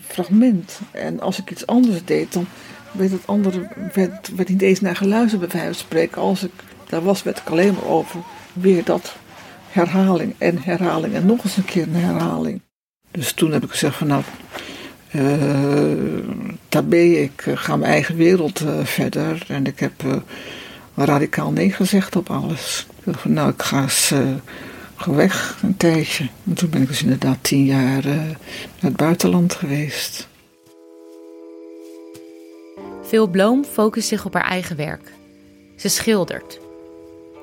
fragment. 0.00 0.80
En 0.90 1.20
als 1.20 1.38
ik 1.38 1.50
iets 1.50 1.66
anders 1.66 2.04
deed, 2.04 2.32
dan 2.32 2.46
werd 2.92 3.10
het 3.10 3.26
andere 3.26 3.68
werd, 3.92 4.48
niet 4.48 4.62
eens 4.62 4.80
naar 4.80 4.96
geluisterd 4.96 5.48
bij 5.48 5.60
wijze 5.60 5.78
spreken. 5.78 6.22
Als 6.22 6.42
ik 6.44 6.52
daar 6.88 7.02
was, 7.02 7.22
werd 7.22 7.38
ik 7.38 7.48
alleen 7.48 7.74
maar 7.74 7.88
over 7.88 8.20
weer 8.52 8.84
dat 8.84 9.16
herhaling 9.70 10.34
en 10.38 10.58
herhaling 10.62 11.14
en 11.14 11.26
nog 11.26 11.44
eens 11.44 11.56
een 11.56 11.64
keer 11.64 11.82
een 11.82 11.94
herhaling. 11.94 12.60
Dus 13.10 13.32
toen 13.32 13.52
heb 13.52 13.64
ik 13.64 13.70
gezegd 13.70 13.96
van 13.96 14.06
nou, 14.06 14.22
eh, 15.10 15.22
daar 16.68 16.84
ben 16.84 17.22
ik, 17.22 17.46
ik 17.46 17.58
ga 17.58 17.76
mijn 17.76 17.92
eigen 17.92 18.16
wereld 18.16 18.60
eh, 18.60 18.84
verder. 18.84 19.44
En 19.48 19.66
ik 19.66 19.80
heb 19.80 19.92
eh, 20.04 20.16
radicaal 21.04 21.50
nee 21.50 21.72
gezegd 21.72 22.16
op 22.16 22.30
alles. 22.30 22.86
Ik 23.04 23.16
van 23.16 23.32
nou, 23.32 23.50
ik 23.50 23.62
ga 23.62 23.82
eens 23.82 24.12
ga 24.96 25.12
weg 25.12 25.58
een 25.62 25.76
tijdje. 25.76 26.28
En 26.46 26.54
toen 26.54 26.70
ben 26.70 26.82
ik 26.82 26.88
dus 26.88 27.02
inderdaad 27.02 27.38
tien 27.40 27.64
jaar 27.64 28.04
eh, 28.04 28.14
naar 28.14 28.36
het 28.78 28.96
buitenland 28.96 29.54
geweest. 29.54 30.28
Phil 33.04 33.26
Bloom 33.26 33.64
focust 33.64 34.08
zich 34.08 34.24
op 34.24 34.34
haar 34.34 34.48
eigen 34.48 34.76
werk. 34.76 35.12
Ze 35.76 35.88
schildert. 35.88 36.60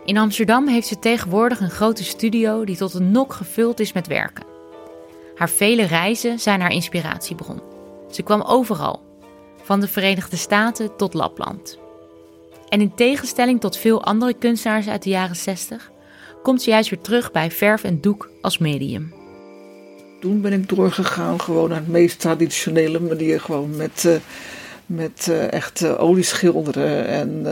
In 0.06 0.18
Amsterdam 0.18 0.68
heeft 0.68 0.88
ze 0.88 1.00
tegenwoordig 1.00 1.60
een 1.60 1.70
grote 1.70 2.04
studio 2.04 2.66
die 2.66 2.76
tot 2.76 2.94
een 2.94 3.12
nok 3.12 3.34
gevuld 3.34 3.80
is 3.80 3.94
met 3.94 4.08
werken. 4.08 4.46
Haar 5.36 5.50
vele 5.50 5.84
reizen 5.84 6.40
zijn 6.40 6.62
haar 6.62 6.72
inspiratiebron. 6.72 7.62
Ze 8.12 8.22
kwam 8.22 8.42
overal, 8.42 9.02
van 9.64 9.80
de 9.80 9.88
Verenigde 9.88 10.36
Staten 10.36 10.96
tot 10.96 11.14
Lapland. 11.14 11.80
En 12.74 12.82
in 12.82 12.96
tegenstelling 12.96 13.60
tot 13.60 13.78
veel 13.78 14.04
andere 14.04 14.34
kunstenaars 14.34 14.88
uit 14.88 15.04
de 15.04 15.10
jaren 15.10 15.36
60, 15.36 15.92
komt 16.44 16.62
ze 16.62 16.70
juist 16.70 16.90
weer 16.90 17.02
terug 17.02 17.32
bij 17.32 17.52
verf 17.52 17.84
en 17.84 18.02
doek 18.02 18.30
als 18.42 18.58
medium. 18.58 19.14
Toen 20.20 20.42
ben 20.42 20.54
ik 20.54 20.70
doorgegaan 20.70 21.42
gewoon 21.42 21.70
naar 21.70 21.78
het 21.78 21.88
meest 21.88 22.20
traditionele 22.20 23.00
manier. 23.00 23.42
Gewoon 23.42 23.76
met, 23.76 24.06
eh, 24.06 24.14
met 24.86 25.28
eh, 25.30 25.52
echt 25.52 25.82
eh, 25.82 26.02
olie 26.02 26.24
schilderen. 26.24 27.08
En 27.08 27.46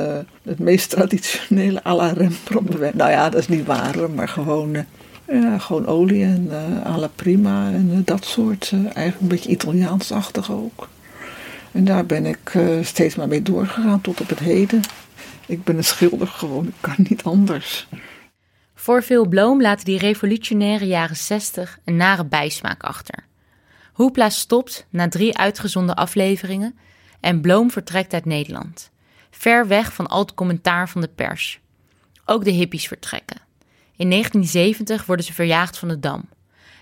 het 0.44 0.60
meest 0.60 0.90
traditionele 0.90 1.86
à 1.86 1.96
la 1.96 2.12
Rembrandt. 2.12 2.94
Nou 2.94 3.12
ja, 3.12 3.30
dat 3.30 3.40
is 3.40 3.48
niet 3.48 3.66
waar 3.66 4.12
maar 4.16 4.30
gewoon, 4.30 4.86
ja, 5.28 5.58
gewoon 5.58 5.88
olie 5.88 6.24
en 6.24 6.50
à 6.86 6.98
la 6.98 7.10
prima. 7.16 7.72
En 7.72 8.02
dat 8.06 8.26
soort. 8.26 8.72
eigenlijk 8.84 9.20
een 9.20 9.28
beetje 9.28 9.50
Italiaansachtig 9.50 10.52
ook. 10.52 10.88
En 11.72 11.84
daar 11.84 12.06
ben 12.06 12.26
ik 12.26 12.54
steeds 12.82 13.16
maar 13.16 13.28
mee 13.28 13.42
doorgegaan 13.42 14.02
tot 14.02 14.22
op 14.22 14.30
het 14.30 14.40
heden. 14.40 14.82
Ik 15.52 15.64
ben 15.64 15.78
een 15.78 15.84
schilder 15.84 16.28
gewoon, 16.28 16.68
ik 16.68 16.74
kan 16.80 16.96
niet 16.98 17.24
anders. 17.24 17.88
Voor 18.76 19.02
Phil 19.02 19.28
Bloom 19.28 19.62
laten 19.62 19.86
die 19.86 19.98
revolutionaire 19.98 20.86
jaren 20.86 21.16
60 21.16 21.80
een 21.86 21.96
nare 21.96 22.26
bijsmaak 22.26 22.84
achter. 22.84 23.26
Hoepla 23.94 24.30
stopt 24.30 24.86
na 24.90 25.08
drie 25.08 25.38
uitgezonden 25.38 25.96
afleveringen 25.96 26.78
en 27.20 27.42
Bloom 27.42 27.72
vertrekt 27.72 28.14
uit 28.14 28.26
Nederland. 28.26 28.92
Ver 29.32 29.68
weg 29.68 29.94
van 29.94 30.08
al 30.08 30.20
het 30.20 30.34
commentaar 30.34 30.90
van 30.90 31.02
de 31.02 31.08
pers. 31.08 31.60
Ook 32.26 32.44
de 32.44 32.52
hippies 32.52 32.88
vertrekken. 32.88 33.42
In 33.96 34.10
1970 34.10 35.06
worden 35.06 35.26
ze 35.26 35.34
verjaagd 35.34 35.78
van 35.78 35.88
de 35.88 36.00
Dam. 36.00 36.30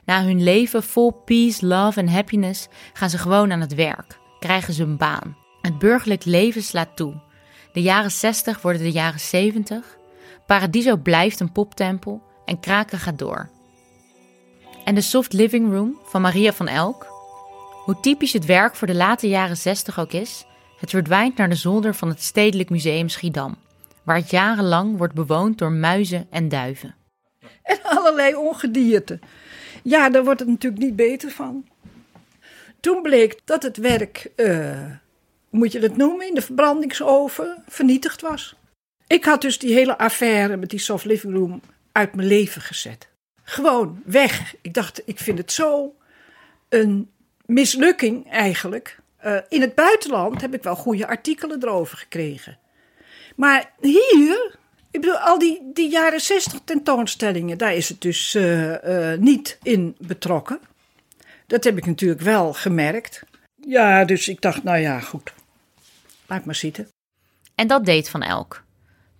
Na 0.05 0.23
hun 0.23 0.43
leven 0.43 0.83
vol 0.83 1.11
peace, 1.11 1.65
love 1.65 1.99
en 1.99 2.09
happiness 2.09 2.67
gaan 2.93 3.09
ze 3.09 3.17
gewoon 3.17 3.51
aan 3.51 3.61
het 3.61 3.75
werk, 3.75 4.19
krijgen 4.39 4.73
ze 4.73 4.83
een 4.83 4.97
baan. 4.97 5.37
Het 5.61 5.79
burgerlijk 5.79 6.25
leven 6.25 6.63
slaat 6.63 6.95
toe. 6.95 7.27
De 7.73 7.81
jaren 7.81 8.11
60 8.11 8.61
worden 8.61 8.81
de 8.81 8.91
jaren 8.91 9.19
70. 9.19 9.97
Paradiso 10.45 10.97
blijft 10.97 11.39
een 11.39 11.51
poptempel 11.51 12.21
en 12.45 12.59
kraken 12.59 12.99
gaat 12.99 13.17
door. 13.17 13.49
En 14.85 14.95
de 14.95 15.01
Soft 15.01 15.33
Living 15.33 15.71
Room 15.71 15.99
van 16.03 16.21
Maria 16.21 16.53
van 16.53 16.67
Elk? 16.67 17.07
Hoe 17.85 17.99
typisch 18.01 18.33
het 18.33 18.45
werk 18.45 18.75
voor 18.75 18.87
de 18.87 18.95
late 18.95 19.27
jaren 19.27 19.57
60 19.57 19.99
ook 19.99 20.11
is, 20.11 20.45
het 20.79 20.89
verdwijnt 20.89 21.37
naar 21.37 21.49
de 21.49 21.55
zolder 21.55 21.95
van 21.95 22.07
het 22.07 22.21
Stedelijk 22.21 22.69
Museum 22.69 23.09
Schiedam, 23.09 23.57
waar 24.03 24.15
het 24.15 24.29
jarenlang 24.29 24.97
wordt 24.97 25.13
bewoond 25.13 25.57
door 25.57 25.71
muizen 25.71 26.27
en 26.29 26.49
duiven. 26.49 26.95
en 27.63 27.79
allerlei 27.83 28.35
ongedierte. 28.35 29.19
Ja, 29.83 30.09
daar 30.09 30.23
wordt 30.23 30.39
het 30.39 30.49
natuurlijk 30.49 30.81
niet 30.81 30.95
beter 30.95 31.31
van. 31.31 31.67
Toen 32.79 33.01
bleek 33.01 33.41
dat 33.45 33.63
het 33.63 33.77
werk, 33.77 34.31
uh, 34.35 34.85
moet 35.49 35.71
je 35.71 35.79
het 35.79 35.97
noemen, 35.97 36.27
in 36.27 36.35
de 36.35 36.41
verbrandingsoven 36.41 37.63
vernietigd 37.67 38.21
was. 38.21 38.55
Ik 39.07 39.25
had 39.25 39.41
dus 39.41 39.59
die 39.59 39.73
hele 39.73 39.97
affaire 39.97 40.57
met 40.57 40.69
die 40.69 40.79
soft 40.79 41.05
living 41.05 41.33
room 41.33 41.61
uit 41.91 42.15
mijn 42.15 42.27
leven 42.27 42.61
gezet. 42.61 43.07
Gewoon 43.43 44.01
weg. 44.05 44.55
Ik 44.61 44.73
dacht, 44.73 45.01
ik 45.05 45.19
vind 45.19 45.37
het 45.37 45.51
zo 45.51 45.95
een 46.69 47.09
mislukking 47.45 48.31
eigenlijk. 48.31 48.97
Uh, 49.25 49.37
in 49.49 49.61
het 49.61 49.75
buitenland 49.75 50.41
heb 50.41 50.53
ik 50.53 50.63
wel 50.63 50.75
goede 50.75 51.07
artikelen 51.07 51.63
erover 51.63 51.97
gekregen. 51.97 52.57
Maar 53.35 53.71
hier, 53.79 54.55
ik 54.91 55.01
bedoel, 55.01 55.17
al 55.17 55.39
die, 55.39 55.69
die 55.73 55.89
jaren 55.89 56.21
60 56.21 56.59
tentoonstellingen, 56.63 57.57
daar 57.57 57.73
is 57.75 57.89
het 57.89 58.01
dus 58.01 58.35
uh, 58.35 58.83
uh, 58.83 59.17
niet 59.17 59.57
in 59.63 59.95
betrokken. 59.99 60.59
Dat 61.47 61.63
heb 61.63 61.77
ik 61.77 61.85
natuurlijk 61.85 62.21
wel 62.21 62.53
gemerkt. 62.53 63.23
Ja, 63.55 64.05
dus 64.05 64.27
ik 64.27 64.41
dacht, 64.41 64.63
nou 64.63 64.77
ja, 64.77 64.99
goed. 64.99 65.33
Laat 66.29 66.45
maar 66.45 66.55
zitten. 66.55 66.87
En 67.55 67.67
dat 67.67 67.85
deed 67.85 68.09
Van 68.09 68.21
Elk. 68.21 68.63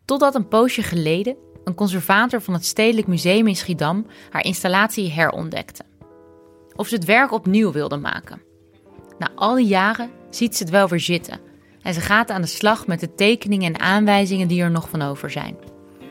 Totdat 0.06 0.36
een 0.36 0.48
poosje 0.48 0.84
geleden 0.84 1.38
een 1.64 1.76
conservator 1.76 2.42
van 2.42 2.54
het 2.54 2.66
Stedelijk 2.66 3.08
Museum 3.08 3.48
in 3.48 3.56
Schiedam 3.56 4.06
haar 4.30 4.44
installatie 4.44 5.12
herontdekte. 5.12 5.84
Of 6.76 6.88
ze 6.88 6.96
het 6.96 7.06
werk 7.06 7.32
opnieuw 7.32 7.72
wilde 7.72 7.98
maken. 7.98 8.42
Na 9.18 9.30
al 9.36 9.56
die 9.56 9.68
jaren 9.68 10.10
ziet 10.30 10.56
ze 10.56 10.64
het 10.64 10.72
wel 10.72 10.88
weer 10.88 11.00
zitten 11.00 11.40
en 11.82 11.94
ze 11.94 12.02
gaat 12.02 12.30
aan 12.30 12.42
de 12.42 12.48
slag 12.48 12.88
met 12.88 13.00
de 13.00 13.16
tekeningen 13.16 13.74
en 13.74 13.80
aanwijzingen 13.80 14.48
die 14.48 14.62
er 14.62 14.72
nog 14.72 14.90
van 14.90 15.02
over 15.02 15.32
zijn. 15.32 15.58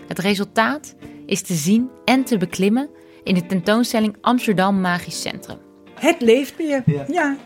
Het 0.06 0.18
resultaat 0.18 0.94
is 1.26 1.42
te 1.42 1.54
zien 1.54 1.90
en 2.04 2.24
te 2.24 2.38
beklimmen 2.38 2.90
in 3.22 3.34
de 3.34 3.46
tentoonstelling 3.46 4.16
Amsterdam 4.20 4.80
Magisch 4.80 5.20
Centrum. 5.20 5.58
Het 5.94 6.20
leeft 6.20 6.56
weer, 6.56 6.82
ja. 7.08 7.37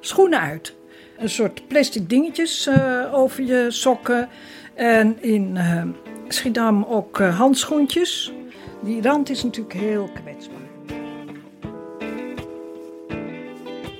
Schoenen 0.00 0.40
uit. 0.40 0.78
Een 1.20 1.30
soort 1.30 1.68
plastic 1.68 2.08
dingetjes 2.08 2.66
uh, 2.66 3.14
over 3.14 3.44
je 3.44 3.66
sokken. 3.68 4.28
En 4.74 5.22
in 5.22 5.56
uh, 5.56 5.82
Schiedam 6.28 6.84
ook 6.84 7.18
uh, 7.18 7.38
handschoentjes. 7.38 8.32
Die 8.82 9.02
rand 9.02 9.30
is 9.30 9.42
natuurlijk 9.42 9.74
heel 9.74 10.10
kwetsbaar. 10.22 10.58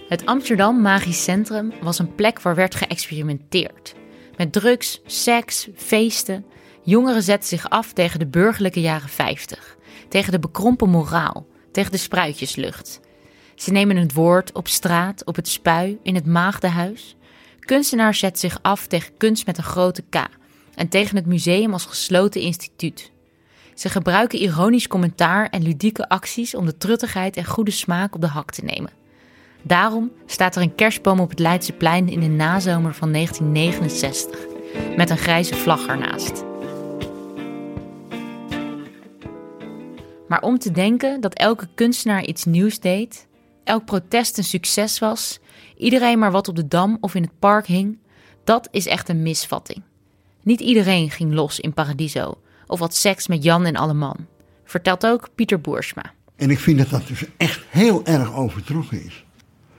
Het 0.09 0.27
Amsterdam 0.27 0.81
Magisch 0.81 1.23
Centrum 1.23 1.73
was 1.81 1.99
een 1.99 2.15
plek 2.15 2.41
waar 2.41 2.55
werd 2.55 2.75
geëxperimenteerd. 2.75 3.95
Met 4.37 4.53
drugs, 4.53 5.03
seks, 5.07 5.69
feesten. 5.77 6.45
Jongeren 6.83 7.23
zetten 7.23 7.49
zich 7.49 7.71
af 7.71 7.93
tegen 7.93 8.19
de 8.19 8.27
burgerlijke 8.27 8.81
jaren 8.81 9.09
50. 9.09 9.77
Tegen 10.09 10.33
de 10.33 10.39
bekrompen 10.39 10.89
moraal. 10.89 11.47
Tegen 11.73 11.93
de 11.93 11.99
spruitjeslucht. 11.99 13.01
Ze 13.61 13.73
nemen 13.73 13.97
het 13.97 14.13
woord 14.13 14.53
op 14.53 14.69
straat, 14.69 15.25
op 15.25 15.37
het 15.37 15.49
spui, 15.49 15.99
in 16.03 16.15
het 16.15 16.27
maagdenhuis. 16.27 17.17
Kunstenaars 17.59 18.19
zetten 18.19 18.41
zich 18.41 18.59
af 18.63 18.87
tegen 18.87 19.17
kunst 19.17 19.47
met 19.47 19.59
een 19.59 19.65
grote 19.65 20.03
K. 20.03 20.27
En 20.75 20.89
tegen 20.89 21.17
het 21.17 21.27
museum 21.27 21.73
als 21.73 21.85
gesloten 21.85 22.41
instituut. 22.41 23.13
Ze 23.75 23.89
gebruiken 23.89 24.39
ironisch 24.39 24.87
commentaar 24.87 25.49
en 25.49 25.63
ludieke 25.63 26.09
acties 26.09 26.55
om 26.55 26.67
de 26.67 26.77
truttigheid 26.77 27.37
en 27.37 27.45
goede 27.45 27.71
smaak 27.71 28.15
op 28.15 28.21
de 28.21 28.27
hak 28.27 28.51
te 28.51 28.65
nemen. 28.65 28.91
Daarom 29.63 30.13
staat 30.27 30.57
er 30.57 30.63
een 30.63 30.75
kerstboom 30.75 31.21
op 31.21 31.31
het 31.31 31.39
Leidseplein 31.39 32.09
in 32.09 32.21
de 32.21 32.27
nazomer 32.27 32.95
van 32.95 33.13
1969, 33.13 34.39
met 34.97 35.11
een 35.11 35.19
grijze 35.19 35.55
vlag 35.55 35.87
ernaast. 35.87 36.45
Maar 40.29 40.43
om 40.43 40.59
te 40.59 40.71
denken 40.71 41.21
dat 41.21 41.35
elke 41.35 41.69
kunstenaar 41.75 42.25
iets 42.25 42.45
nieuws 42.45 42.81
deed, 42.81 43.29
elk 43.65 43.85
protest 43.85 44.39
een 44.39 44.45
succes 44.45 44.99
was, 44.99 45.39
iedereen 45.77 46.19
maar 46.19 46.31
wat 46.31 46.49
op 46.49 46.57
de 46.57 46.69
dam 46.69 46.97
of 47.01 47.15
in 47.15 47.23
het 47.23 47.39
park 47.39 47.67
hing, 47.67 47.99
dat 48.45 48.69
is 48.71 48.87
echt 48.87 49.09
een 49.09 49.23
misvatting. 49.23 49.83
Niet 50.43 50.61
iedereen 50.61 51.11
ging 51.11 51.35
los 51.35 51.61
in 51.61 51.75
Paradiso 51.75 52.39
of 52.67 52.79
had 52.79 52.95
seks 52.95 53.29
met 53.29 53.43
Jan 53.43 53.67
en 53.67 53.77
Alleman, 53.77 54.27
vertelt 54.65 55.07
ook 55.07 55.29
Pieter 55.35 55.61
Boersma. 55.61 56.13
En 56.37 56.51
ik 56.51 56.59
vind 56.59 56.79
dat 56.79 56.91
dat 56.91 57.07
dus 57.07 57.25
echt 57.37 57.65
heel 57.69 58.05
erg 58.05 58.35
overtrokken 58.35 59.05
is. 59.05 59.25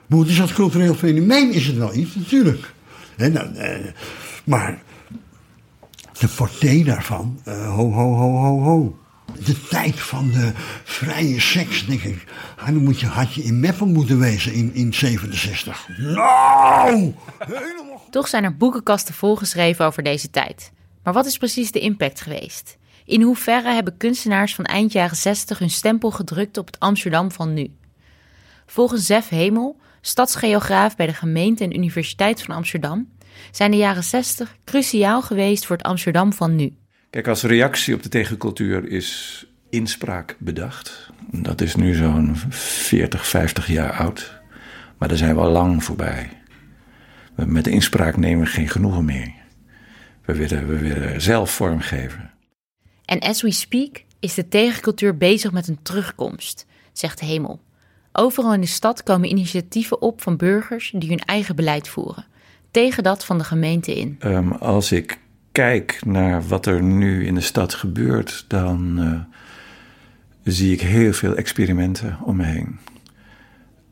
Hoe 0.10 0.28
is 0.28 0.38
dat 0.38 0.54
cultureel 0.54 0.94
fenomeen? 0.94 1.54
Is 1.54 1.68
het 1.68 1.76
wel 1.78 1.94
iets, 1.94 2.16
natuurlijk. 2.16 2.74
nou, 3.18 3.56
eh, 3.56 3.86
maar 4.44 4.82
de 6.20 6.28
portée 6.28 6.84
daarvan, 6.84 7.42
uh, 7.48 7.76
ho, 7.76 7.92
ho, 7.92 8.14
ho, 8.16 8.32
ho, 8.32 8.62
ho. 8.62 9.00
De 9.46 9.68
tijd 9.70 10.00
van 10.00 10.32
de 10.32 10.52
vrije 10.84 11.40
seks, 11.40 11.86
denk 11.86 12.02
ik. 12.02 12.24
Ah, 12.58 12.66
dan 12.66 12.84
moet 12.84 13.00
je, 13.00 13.06
had 13.06 13.34
je 13.34 13.44
in 13.44 13.60
Meppen 13.60 13.92
moeten 13.92 14.20
wezen 14.20 14.54
in, 14.54 14.74
in 14.74 14.94
67. 14.94 15.88
Nou! 15.98 17.14
Toch 18.10 18.28
zijn 18.28 18.44
er 18.44 18.58
boekenkasten 18.58 19.14
volgeschreven 19.14 19.86
over 19.86 20.04
deze 20.04 20.30
tijd. 20.30 20.72
Maar 21.04 21.14
wat 21.14 21.26
is 21.26 21.38
precies 21.38 21.72
de 21.72 21.80
impact 21.80 22.22
geweest? 22.22 22.78
In 23.06 23.22
hoeverre 23.22 23.74
hebben 23.74 23.98
kunstenaars 23.98 24.56
van 24.56 24.66
eind 24.66 24.92
jaren 24.92 25.18
60 25.18 25.60
hun 25.60 25.70
stempel 25.70 26.12
gedrukt 26.12 26.58
op 26.58 26.66
het 26.66 26.80
Amsterdam 26.80 27.32
van 27.32 27.54
nu? 27.54 27.76
Volgens 28.66 29.06
Zef 29.06 29.30
Hemel 29.30 29.80
stadsgeograaf 30.02 30.96
bij 30.96 31.06
de 31.06 31.14
gemeente 31.14 31.64
en 31.64 31.76
Universiteit 31.76 32.42
van 32.42 32.56
Amsterdam, 32.56 33.10
zijn 33.52 33.72
de 33.72 33.78
jaren 33.78 34.04
60 34.04 34.56
cruciaal 34.66 35.22
geweest 35.22 35.66
voor 35.66 35.76
het 35.76 35.86
Amsterdam 35.86 36.34
van 36.34 36.56
nu. 36.56 36.76
Kijk, 37.12 37.28
als 37.28 37.44
reactie 37.44 37.94
op 37.94 38.04
de 38.04 38.10
tegencultuur 38.10 38.88
is 38.88 39.46
inspraak 39.70 40.36
bedacht. 40.40 41.10
Dat 41.32 41.62
is 41.62 41.76
nu 41.76 41.94
zo'n 41.94 42.36
40, 42.50 43.28
50 43.28 43.68
jaar 43.68 43.92
oud. 43.94 44.42
Maar 44.98 45.08
daar 45.08 45.18
zijn 45.18 45.36
we 45.36 45.42
al 45.42 45.52
lang 45.52 45.84
voorbij. 45.84 46.30
Met 47.36 47.68
inspraak 47.68 48.18
nemen 48.18 48.44
we 48.44 48.50
geen 48.50 48.70
genoegen 48.70 49.06
meer. 49.06 49.34
We 50.26 50.36
willen, 50.36 50.68
we 50.68 50.78
willen 50.78 51.22
zelf 51.22 51.52
vormgeven. 51.52 52.32
En 53.06 53.20
as 53.20 53.42
we 53.42 53.52
speak 53.52 54.04
is 54.20 54.34
de 54.34 54.48
tegencultuur 54.48 55.18
bezig 55.18 55.52
met 55.52 55.68
een 55.68 55.82
terugkomst, 55.82 56.66
zegt 56.92 57.20
Hemel. 57.20 57.62
Overal 58.12 58.54
in 58.54 58.62
de 58.62 58.68
stad 58.68 59.04
komen 59.04 59.30
initiatieven 59.30 60.02
op 60.02 60.22
van 60.22 60.38
burgers 60.38 60.94
die 60.96 61.10
hun 61.10 61.20
eigen 61.26 61.56
beleid 61.56 61.88
voeren, 61.88 62.26
tegen 62.72 63.04
dat 63.04 63.26
van 63.26 63.38
de 63.38 63.44
gemeente 63.44 63.96
in. 63.96 64.18
Um, 64.24 64.52
als 64.52 64.92
ik 64.92 65.20
kijk 65.52 66.00
naar 66.06 66.48
wat 66.48 66.66
er 66.66 66.84
nu 66.84 67.26
in 67.26 67.36
de 67.36 67.42
stad 67.42 67.74
gebeurt, 67.74 68.46
dan 68.48 69.00
uh, 69.00 69.20
zie 70.44 70.74
ik 70.74 70.82
heel 70.82 71.14
veel 71.14 71.36
experimenten 71.36 72.18
om 72.24 72.36
me 72.36 72.44
heen. 72.44 72.80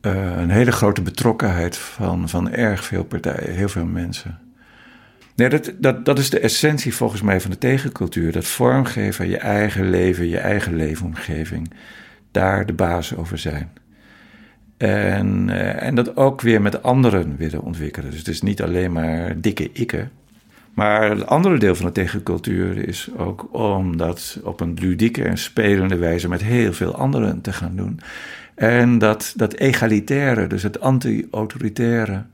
Uh, 0.02 0.36
een 0.36 0.50
hele 0.50 0.72
grote 0.72 1.02
betrokkenheid 1.02 1.76
van, 1.76 2.28
van 2.28 2.50
erg 2.50 2.84
veel 2.84 3.04
partijen, 3.04 3.54
heel 3.54 3.68
veel 3.68 3.84
mensen. 3.84 4.38
Nee, 5.36 5.48
dat, 5.48 5.72
dat, 5.78 6.04
dat 6.04 6.18
is 6.18 6.30
de 6.30 6.40
essentie 6.40 6.94
volgens 6.94 7.22
mij 7.22 7.40
van 7.40 7.50
de 7.50 7.58
tegencultuur. 7.58 8.32
Dat 8.32 8.44
vormgeven 8.44 9.28
je 9.28 9.38
eigen 9.38 9.90
leven, 9.90 10.28
je 10.28 10.38
eigen 10.38 10.76
leefomgeving. 10.76 11.72
Daar 12.30 12.66
de 12.66 12.72
baas 12.72 13.16
over 13.16 13.38
zijn. 13.38 13.70
En, 14.76 15.48
uh, 15.48 15.82
en 15.82 15.94
dat 15.94 16.16
ook 16.16 16.40
weer 16.40 16.62
met 16.62 16.82
anderen 16.82 17.36
willen 17.36 17.62
ontwikkelen. 17.62 18.10
Dus 18.10 18.18
het 18.18 18.28
is 18.28 18.42
niet 18.42 18.62
alleen 18.62 18.92
maar 18.92 19.40
dikke 19.40 19.72
ikken. 19.72 20.10
Maar 20.74 21.10
het 21.10 21.26
andere 21.26 21.58
deel 21.58 21.74
van 21.74 21.86
de 21.86 21.92
tegencultuur 21.92 22.88
is 22.88 23.08
ook 23.16 23.54
om 23.54 23.96
dat 23.96 24.40
op 24.42 24.60
een 24.60 24.76
ludieke 24.80 25.24
en 25.24 25.38
spelende 25.38 25.96
wijze 25.96 26.28
met 26.28 26.42
heel 26.42 26.72
veel 26.72 26.94
anderen 26.94 27.40
te 27.40 27.52
gaan 27.52 27.76
doen. 27.76 28.00
En 28.54 28.98
dat, 28.98 29.32
dat 29.36 29.54
egalitaire, 29.54 30.46
dus 30.46 30.62
het 30.62 30.80
anti-autoritaire, 30.80 32.24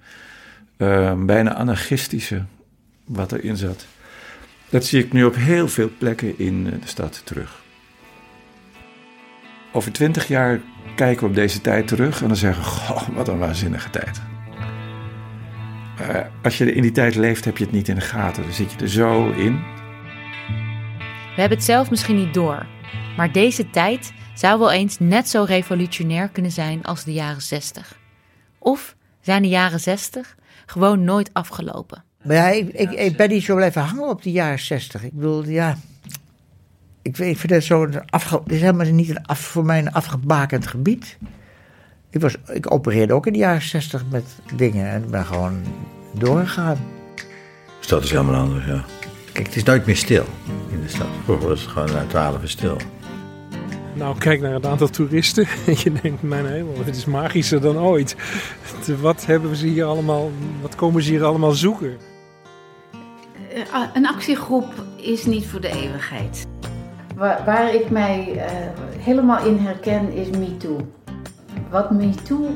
uh, 0.79 1.25
bijna 1.25 1.55
anarchistische 1.55 2.43
wat 3.05 3.33
erin 3.33 3.57
zat. 3.57 3.87
Dat 4.69 4.85
zie 4.85 5.05
ik 5.05 5.13
nu 5.13 5.25
op 5.25 5.35
heel 5.35 5.69
veel 5.69 5.91
plekken 5.99 6.39
in 6.39 6.65
de 6.65 6.79
stad 6.85 7.23
terug. 7.25 7.63
Over 9.73 9.93
twintig 9.93 10.29
jaar 10.29 10.61
kijken 10.97 11.23
we 11.23 11.29
op 11.29 11.35
deze 11.35 11.61
tijd 11.61 11.89
terug 11.89 12.23
en 12.23 12.29
dan 12.29 12.37
zeggen 12.37 12.63
we: 12.63 12.69
Goh, 12.69 13.09
wat 13.09 13.29
een 13.29 13.39
waanzinnige 13.39 13.91
tijd. 13.91 14.36
Uh, 16.01 16.21
als 16.43 16.59
je 16.59 16.73
in 16.73 16.83
die 16.83 16.93
tijd 16.93 17.15
leeft, 17.15 17.45
heb 17.45 17.57
je 17.57 17.65
het 17.65 17.73
niet 17.73 17.89
in 17.89 17.95
de 17.95 18.01
gaten. 18.01 18.43
Dan 18.43 18.53
zit 18.53 18.73
je 18.73 18.79
er 18.79 18.89
zo 18.89 19.31
in. 19.31 19.53
We 21.35 21.43
hebben 21.43 21.59
het 21.59 21.67
zelf 21.67 21.91
misschien 21.91 22.17
niet 22.17 22.35
door. 22.35 22.67
Maar 23.17 23.33
deze 23.33 23.71
tijd 23.71 24.13
zou 24.35 24.59
wel 24.59 24.73
eens 24.73 24.99
net 24.99 25.29
zo 25.29 25.43
revolutionair 25.43 26.29
kunnen 26.29 26.53
zijn 26.53 26.83
als 26.83 27.05
de 27.05 27.13
jaren 27.13 27.43
60. 27.43 27.99
Of 28.59 28.97
zijn 29.21 29.43
de 29.43 29.49
jaren 29.49 29.81
60 29.81 30.37
gewoon 30.67 31.05
nooit 31.05 31.31
afgelopen? 31.33 32.05
Maar 32.23 32.37
ja, 32.37 32.49
ik, 32.49 32.69
ik, 32.69 32.91
ik 32.91 33.17
ben 33.17 33.29
niet 33.29 33.43
zo 33.43 33.55
blijven 33.55 33.83
hangen 33.83 34.09
op 34.09 34.23
de 34.23 34.31
jaren 34.31 34.59
60. 34.59 35.05
Ik 35.05 35.13
bedoel, 35.13 35.45
ja, 35.45 35.77
ik, 37.03 37.17
weet, 37.17 37.31
ik 37.31 37.39
vind 37.39 37.53
het 37.53 37.65
zo. 37.65 37.89
Afge, 38.07 38.41
het 38.43 38.53
is 38.53 38.61
helemaal 38.61 38.87
niet 38.87 39.09
een 39.09 39.27
af, 39.27 39.41
voor 39.41 39.65
mij 39.65 39.79
een 39.79 39.93
afgebakend 39.93 40.67
gebied. 40.67 41.19
Ik, 42.17 42.23
was, 42.23 42.37
ik 42.53 42.73
opereerde 42.73 43.13
ook 43.13 43.27
in 43.27 43.33
de 43.33 43.39
jaren 43.39 43.63
60 43.63 44.05
met 44.11 44.25
dingen 44.55 44.91
en 44.91 45.11
ben 45.11 45.25
gewoon 45.25 45.63
doorgegaan. 46.13 46.79
De 47.15 47.23
stad 47.81 48.05
is 48.05 48.11
helemaal 48.11 48.41
anders, 48.41 48.67
ja. 48.67 48.85
Kijk, 49.33 49.47
het 49.47 49.57
is 49.57 49.63
nooit 49.63 49.87
meer 49.87 49.97
stil 49.97 50.25
in 50.71 50.81
de 50.83 50.89
stad. 50.89 51.07
Vroeger 51.25 51.49
was 51.49 51.61
het 51.61 51.71
gewoon 51.71 51.93
na 51.93 52.05
twaalf 52.07 52.41
stil. 52.45 52.77
Nou, 53.95 54.19
kijk 54.19 54.41
naar 54.41 54.53
het 54.53 54.67
aantal 54.67 54.89
toeristen. 54.89 55.47
En 55.67 55.75
je 55.85 55.93
denkt, 56.03 56.23
mijn 56.23 56.47
hemel, 56.47 56.75
het 56.85 56.97
is 56.97 57.05
magischer 57.05 57.61
dan 57.61 57.79
ooit. 57.79 58.17
Wat 59.01 59.27
hebben 59.27 59.57
ze 59.57 59.67
hier 59.67 59.85
allemaal, 59.85 60.31
wat 60.63 60.75
komen 60.75 61.03
ze 61.03 61.11
hier 61.11 61.25
allemaal 61.25 61.53
zoeken? 61.53 61.97
Eh, 63.53 63.83
een 63.95 64.07
actiegroep 64.07 64.73
is 64.97 65.25
niet 65.25 65.47
voor 65.47 65.61
de 65.61 65.71
eeuwigheid. 65.71 66.47
Waar, 67.15 67.45
waar 67.45 67.75
ik 67.75 67.91
mij 67.91 68.33
uh, 68.35 68.43
helemaal 68.99 69.47
in 69.47 69.59
herken 69.59 70.13
is 70.13 70.31
MeToo. 70.31 70.96
Wat 71.71 71.91
MeToo 71.91 72.49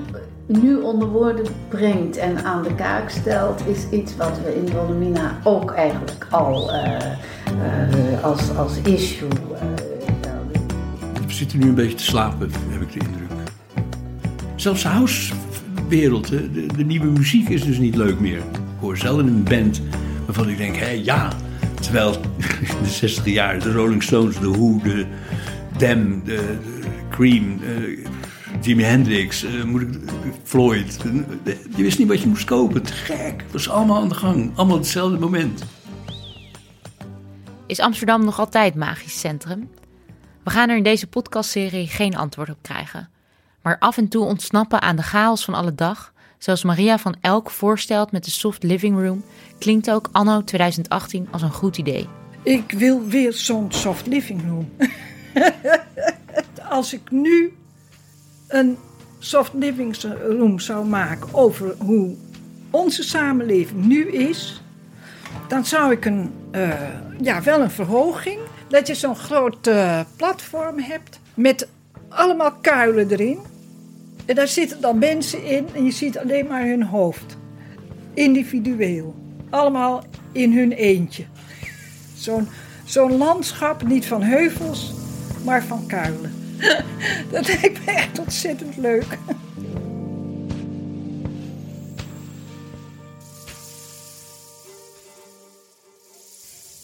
nu 0.47 0.77
onder 0.77 1.09
woorden 1.09 1.47
brengt 1.69 2.17
en 2.17 2.45
aan 2.45 2.63
de 2.63 2.75
kaak 2.75 3.11
stelt, 3.11 3.67
is 3.67 3.89
iets 3.91 4.17
wat 4.17 4.41
we 4.45 4.57
in 4.57 4.73
Dolomina 4.73 5.39
ook 5.45 5.71
eigenlijk 5.71 6.27
al 6.31 6.75
uh, 6.75 6.85
uh, 6.85 8.25
als, 8.25 8.57
als 8.57 8.77
issue 8.77 9.29
we 11.31 11.37
zitten 11.37 11.59
nu 11.59 11.69
een 11.69 11.75
beetje 11.75 11.97
te 11.97 12.05
slapen, 12.05 12.51
heb 12.69 12.81
ik 12.83 12.93
de 12.93 12.99
indruk. 13.07 13.31
Zelfs 14.57 14.83
de 14.83 14.89
housewereld, 14.89 16.29
de, 16.29 16.67
de, 16.77 16.85
nieuwe 16.85 17.07
muziek 17.07 17.49
is 17.49 17.65
dus 17.65 17.79
niet 17.79 17.97
leuk 17.97 18.21
meer. 18.21 18.37
Ik 18.37 18.45
hoor 18.81 18.97
zelden 18.97 19.27
een 19.27 19.43
band 19.43 19.83
waarvan 20.25 20.49
ik 20.49 20.57
denk, 20.57 20.77
hé, 20.77 20.91
ja. 20.91 21.33
Terwijl 21.81 22.13
de 22.83 22.89
60 22.89 23.25
jaar, 23.25 23.59
de 23.59 23.73
Rolling 23.73 24.03
Stones, 24.03 24.39
de 24.39 24.49
Who, 24.49 24.81
de 24.83 25.07
Dem, 25.77 26.23
de, 26.25 26.35
de 26.35 26.59
Cream, 27.11 27.61
uh, 27.63 28.07
Jimi 28.61 28.83
Hendrix, 28.83 29.45
uh, 29.45 29.65
moet 29.65 29.83
ik, 29.83 29.89
Floyd. 30.43 30.99
je 31.77 31.83
wist 31.83 31.99
niet 31.99 32.09
wat 32.09 32.21
je 32.21 32.29
moest 32.29 32.45
kopen. 32.45 32.83
Te 32.83 32.93
gek. 32.93 33.43
Het 33.43 33.53
was 33.53 33.69
allemaal 33.69 34.01
aan 34.01 34.09
de 34.09 34.15
gang. 34.15 34.53
Allemaal 34.57 34.77
op 34.77 34.83
hetzelfde 34.83 35.19
moment. 35.19 35.65
Is 37.67 37.81
Amsterdam 37.81 38.25
nog 38.25 38.39
altijd 38.39 38.75
magisch 38.75 39.21
centrum? 39.21 39.71
We 40.45 40.51
gaan 40.51 40.69
er 40.69 40.77
in 40.77 40.83
deze 40.83 41.07
podcastserie 41.07 41.87
geen 41.87 42.17
antwoord 42.17 42.51
op 42.51 42.59
krijgen. 42.63 43.09
Maar 43.63 43.77
af 43.79 43.97
en 43.97 44.09
toe 44.09 44.25
ontsnappen 44.25 44.81
aan 44.81 44.97
de 44.97 45.03
chaos 45.03 45.45
van 45.45 45.55
alle 45.55 45.75
dag, 45.75 46.13
zoals 46.39 46.65
Maria 46.65 46.99
van 46.99 47.17
Elk 47.21 47.51
voorstelt 47.51 48.13
met 48.13 48.25
de 48.25 48.31
Soft 48.31 48.63
Living 48.63 49.01
Room, 49.01 49.25
klinkt 49.59 49.91
ook 49.91 50.09
anno 50.13 50.45
2018 50.45 51.29
als 51.31 51.43
een 51.43 51.53
goed 51.53 51.79
idee. 51.79 52.09
Ik 52.43 52.73
wil 52.73 53.07
weer 53.07 53.33
zo'n 53.33 53.73
soft 53.73 54.07
living 54.07 54.43
room. 54.49 54.73
Als 56.69 56.93
ik 56.95 57.11
nu 57.11 57.53
een 58.51 58.77
soft 59.19 59.53
living 59.55 59.97
room 60.29 60.59
zou 60.59 60.87
maken 60.87 61.35
over 61.35 61.75
hoe 61.79 62.15
onze 62.71 63.03
samenleving 63.03 63.85
nu 63.85 64.11
is, 64.11 64.63
dan 65.49 65.65
zou 65.65 65.93
ik 65.93 66.05
een, 66.05 66.31
uh, 66.53 66.71
ja, 67.21 67.43
wel 67.43 67.61
een 67.61 67.71
verhoging 67.71 68.39
dat 68.69 68.87
je 68.87 68.95
zo'n 68.95 69.17
groot 69.17 69.67
uh, 69.67 70.01
platform 70.17 70.79
hebt 70.79 71.21
met 71.35 71.69
allemaal 72.09 72.53
kuilen 72.53 73.11
erin. 73.11 73.39
En 74.27 74.35
daar 74.35 74.49
zitten 74.49 74.81
dan 74.81 74.99
mensen 74.99 75.45
in 75.45 75.67
en 75.75 75.85
je 75.85 75.91
ziet 75.91 76.19
alleen 76.19 76.47
maar 76.47 76.67
hun 76.67 76.83
hoofd. 76.83 77.37
Individueel. 78.15 79.15
Allemaal 79.51 80.05
in 80.33 80.53
hun 80.53 80.73
eentje. 80.73 81.25
Zo'n 82.17 82.49
zo'n 82.85 83.17
landschap, 83.17 83.83
niet 83.83 84.07
van 84.07 84.23
heuvels, 84.23 84.93
maar 85.45 85.65
van 85.65 85.87
kuilen. 85.87 86.39
Dat 87.33 87.46
lijkt 87.46 87.85
me 87.85 87.92
echt 87.92 88.18
ontzettend 88.18 88.77
leuk. 88.77 89.18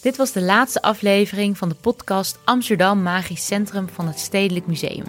Dit 0.01 0.17
was 0.17 0.31
de 0.31 0.41
laatste 0.41 0.81
aflevering 0.81 1.57
van 1.57 1.69
de 1.69 1.75
podcast 1.75 2.39
Amsterdam 2.43 3.01
Magisch 3.01 3.45
Centrum 3.45 3.89
van 3.89 4.07
het 4.07 4.19
Stedelijk 4.19 4.67
Museum. 4.67 5.05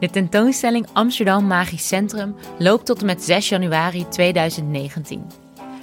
De 0.00 0.10
tentoonstelling 0.10 0.86
Amsterdam 0.92 1.46
Magisch 1.46 1.86
Centrum 1.86 2.34
loopt 2.58 2.86
tot 2.86 3.00
en 3.00 3.06
met 3.06 3.22
6 3.22 3.48
januari 3.48 4.08
2019. 4.08 5.26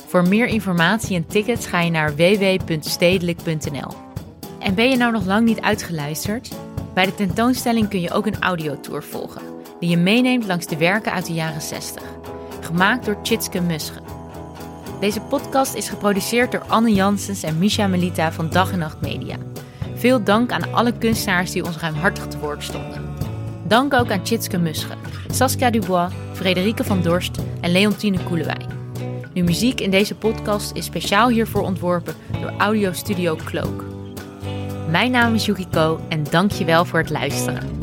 Voor 0.07 0.27
meer 0.27 0.47
informatie 0.47 1.15
en 1.15 1.25
tickets 1.25 1.65
ga 1.65 1.81
je 1.81 1.91
naar 1.91 2.15
www.stedelijk.nl. 2.15 3.93
En 4.59 4.75
ben 4.75 4.89
je 4.89 4.95
nou 4.95 5.11
nog 5.11 5.25
lang 5.25 5.45
niet 5.45 5.61
uitgeluisterd? 5.61 6.49
Bij 6.93 7.05
de 7.05 7.15
tentoonstelling 7.15 7.89
kun 7.89 8.01
je 8.01 8.11
ook 8.11 8.25
een 8.25 8.39
audiotour 8.39 9.03
volgen, 9.03 9.41
die 9.79 9.89
je 9.89 9.97
meeneemt 9.97 10.45
langs 10.45 10.67
de 10.67 10.77
werken 10.77 11.11
uit 11.11 11.25
de 11.25 11.33
jaren 11.33 11.61
60. 11.61 12.03
Gemaakt 12.61 13.05
door 13.05 13.21
Tjitske 13.21 13.61
Musche. 13.61 13.93
Deze 14.99 15.21
podcast 15.21 15.73
is 15.73 15.89
geproduceerd 15.89 16.51
door 16.51 16.63
Anne 16.67 16.93
Janssens 16.93 17.43
en 17.43 17.57
Misha 17.57 17.87
Melita 17.87 18.31
van 18.31 18.49
Dag 18.49 18.71
en 18.71 18.79
Nacht 18.79 19.01
Media. 19.01 19.35
Veel 19.95 20.23
dank 20.23 20.51
aan 20.51 20.73
alle 20.73 20.97
kunstenaars 20.97 21.51
die 21.51 21.63
ons 21.63 21.77
ruimhartig 21.77 22.27
te 22.27 22.37
woord 22.37 22.63
stonden. 22.63 23.15
Dank 23.67 23.93
ook 23.93 24.11
aan 24.11 24.23
Tjitske 24.23 24.57
Musche, 24.57 24.93
Saskia 25.31 25.69
Dubois, 25.69 26.11
Frederike 26.33 26.83
van 26.83 27.01
Dorst 27.01 27.39
en 27.61 27.71
Leontine 27.71 28.23
Koelewij. 28.23 28.65
De 29.33 29.41
muziek 29.41 29.79
in 29.79 29.91
deze 29.91 30.15
podcast 30.15 30.75
is 30.75 30.85
speciaal 30.85 31.29
hiervoor 31.29 31.61
ontworpen 31.61 32.15
door 32.41 32.53
Audio 32.57 32.93
Studio 32.93 33.35
Cloak. 33.35 33.98
Mijn 34.89 35.11
naam 35.11 35.33
is 35.33 35.45
Yukiko 35.45 35.99
en 36.07 36.23
dank 36.23 36.51
je 36.51 36.65
wel 36.65 36.85
voor 36.85 36.99
het 36.99 37.09
luisteren. 37.09 37.78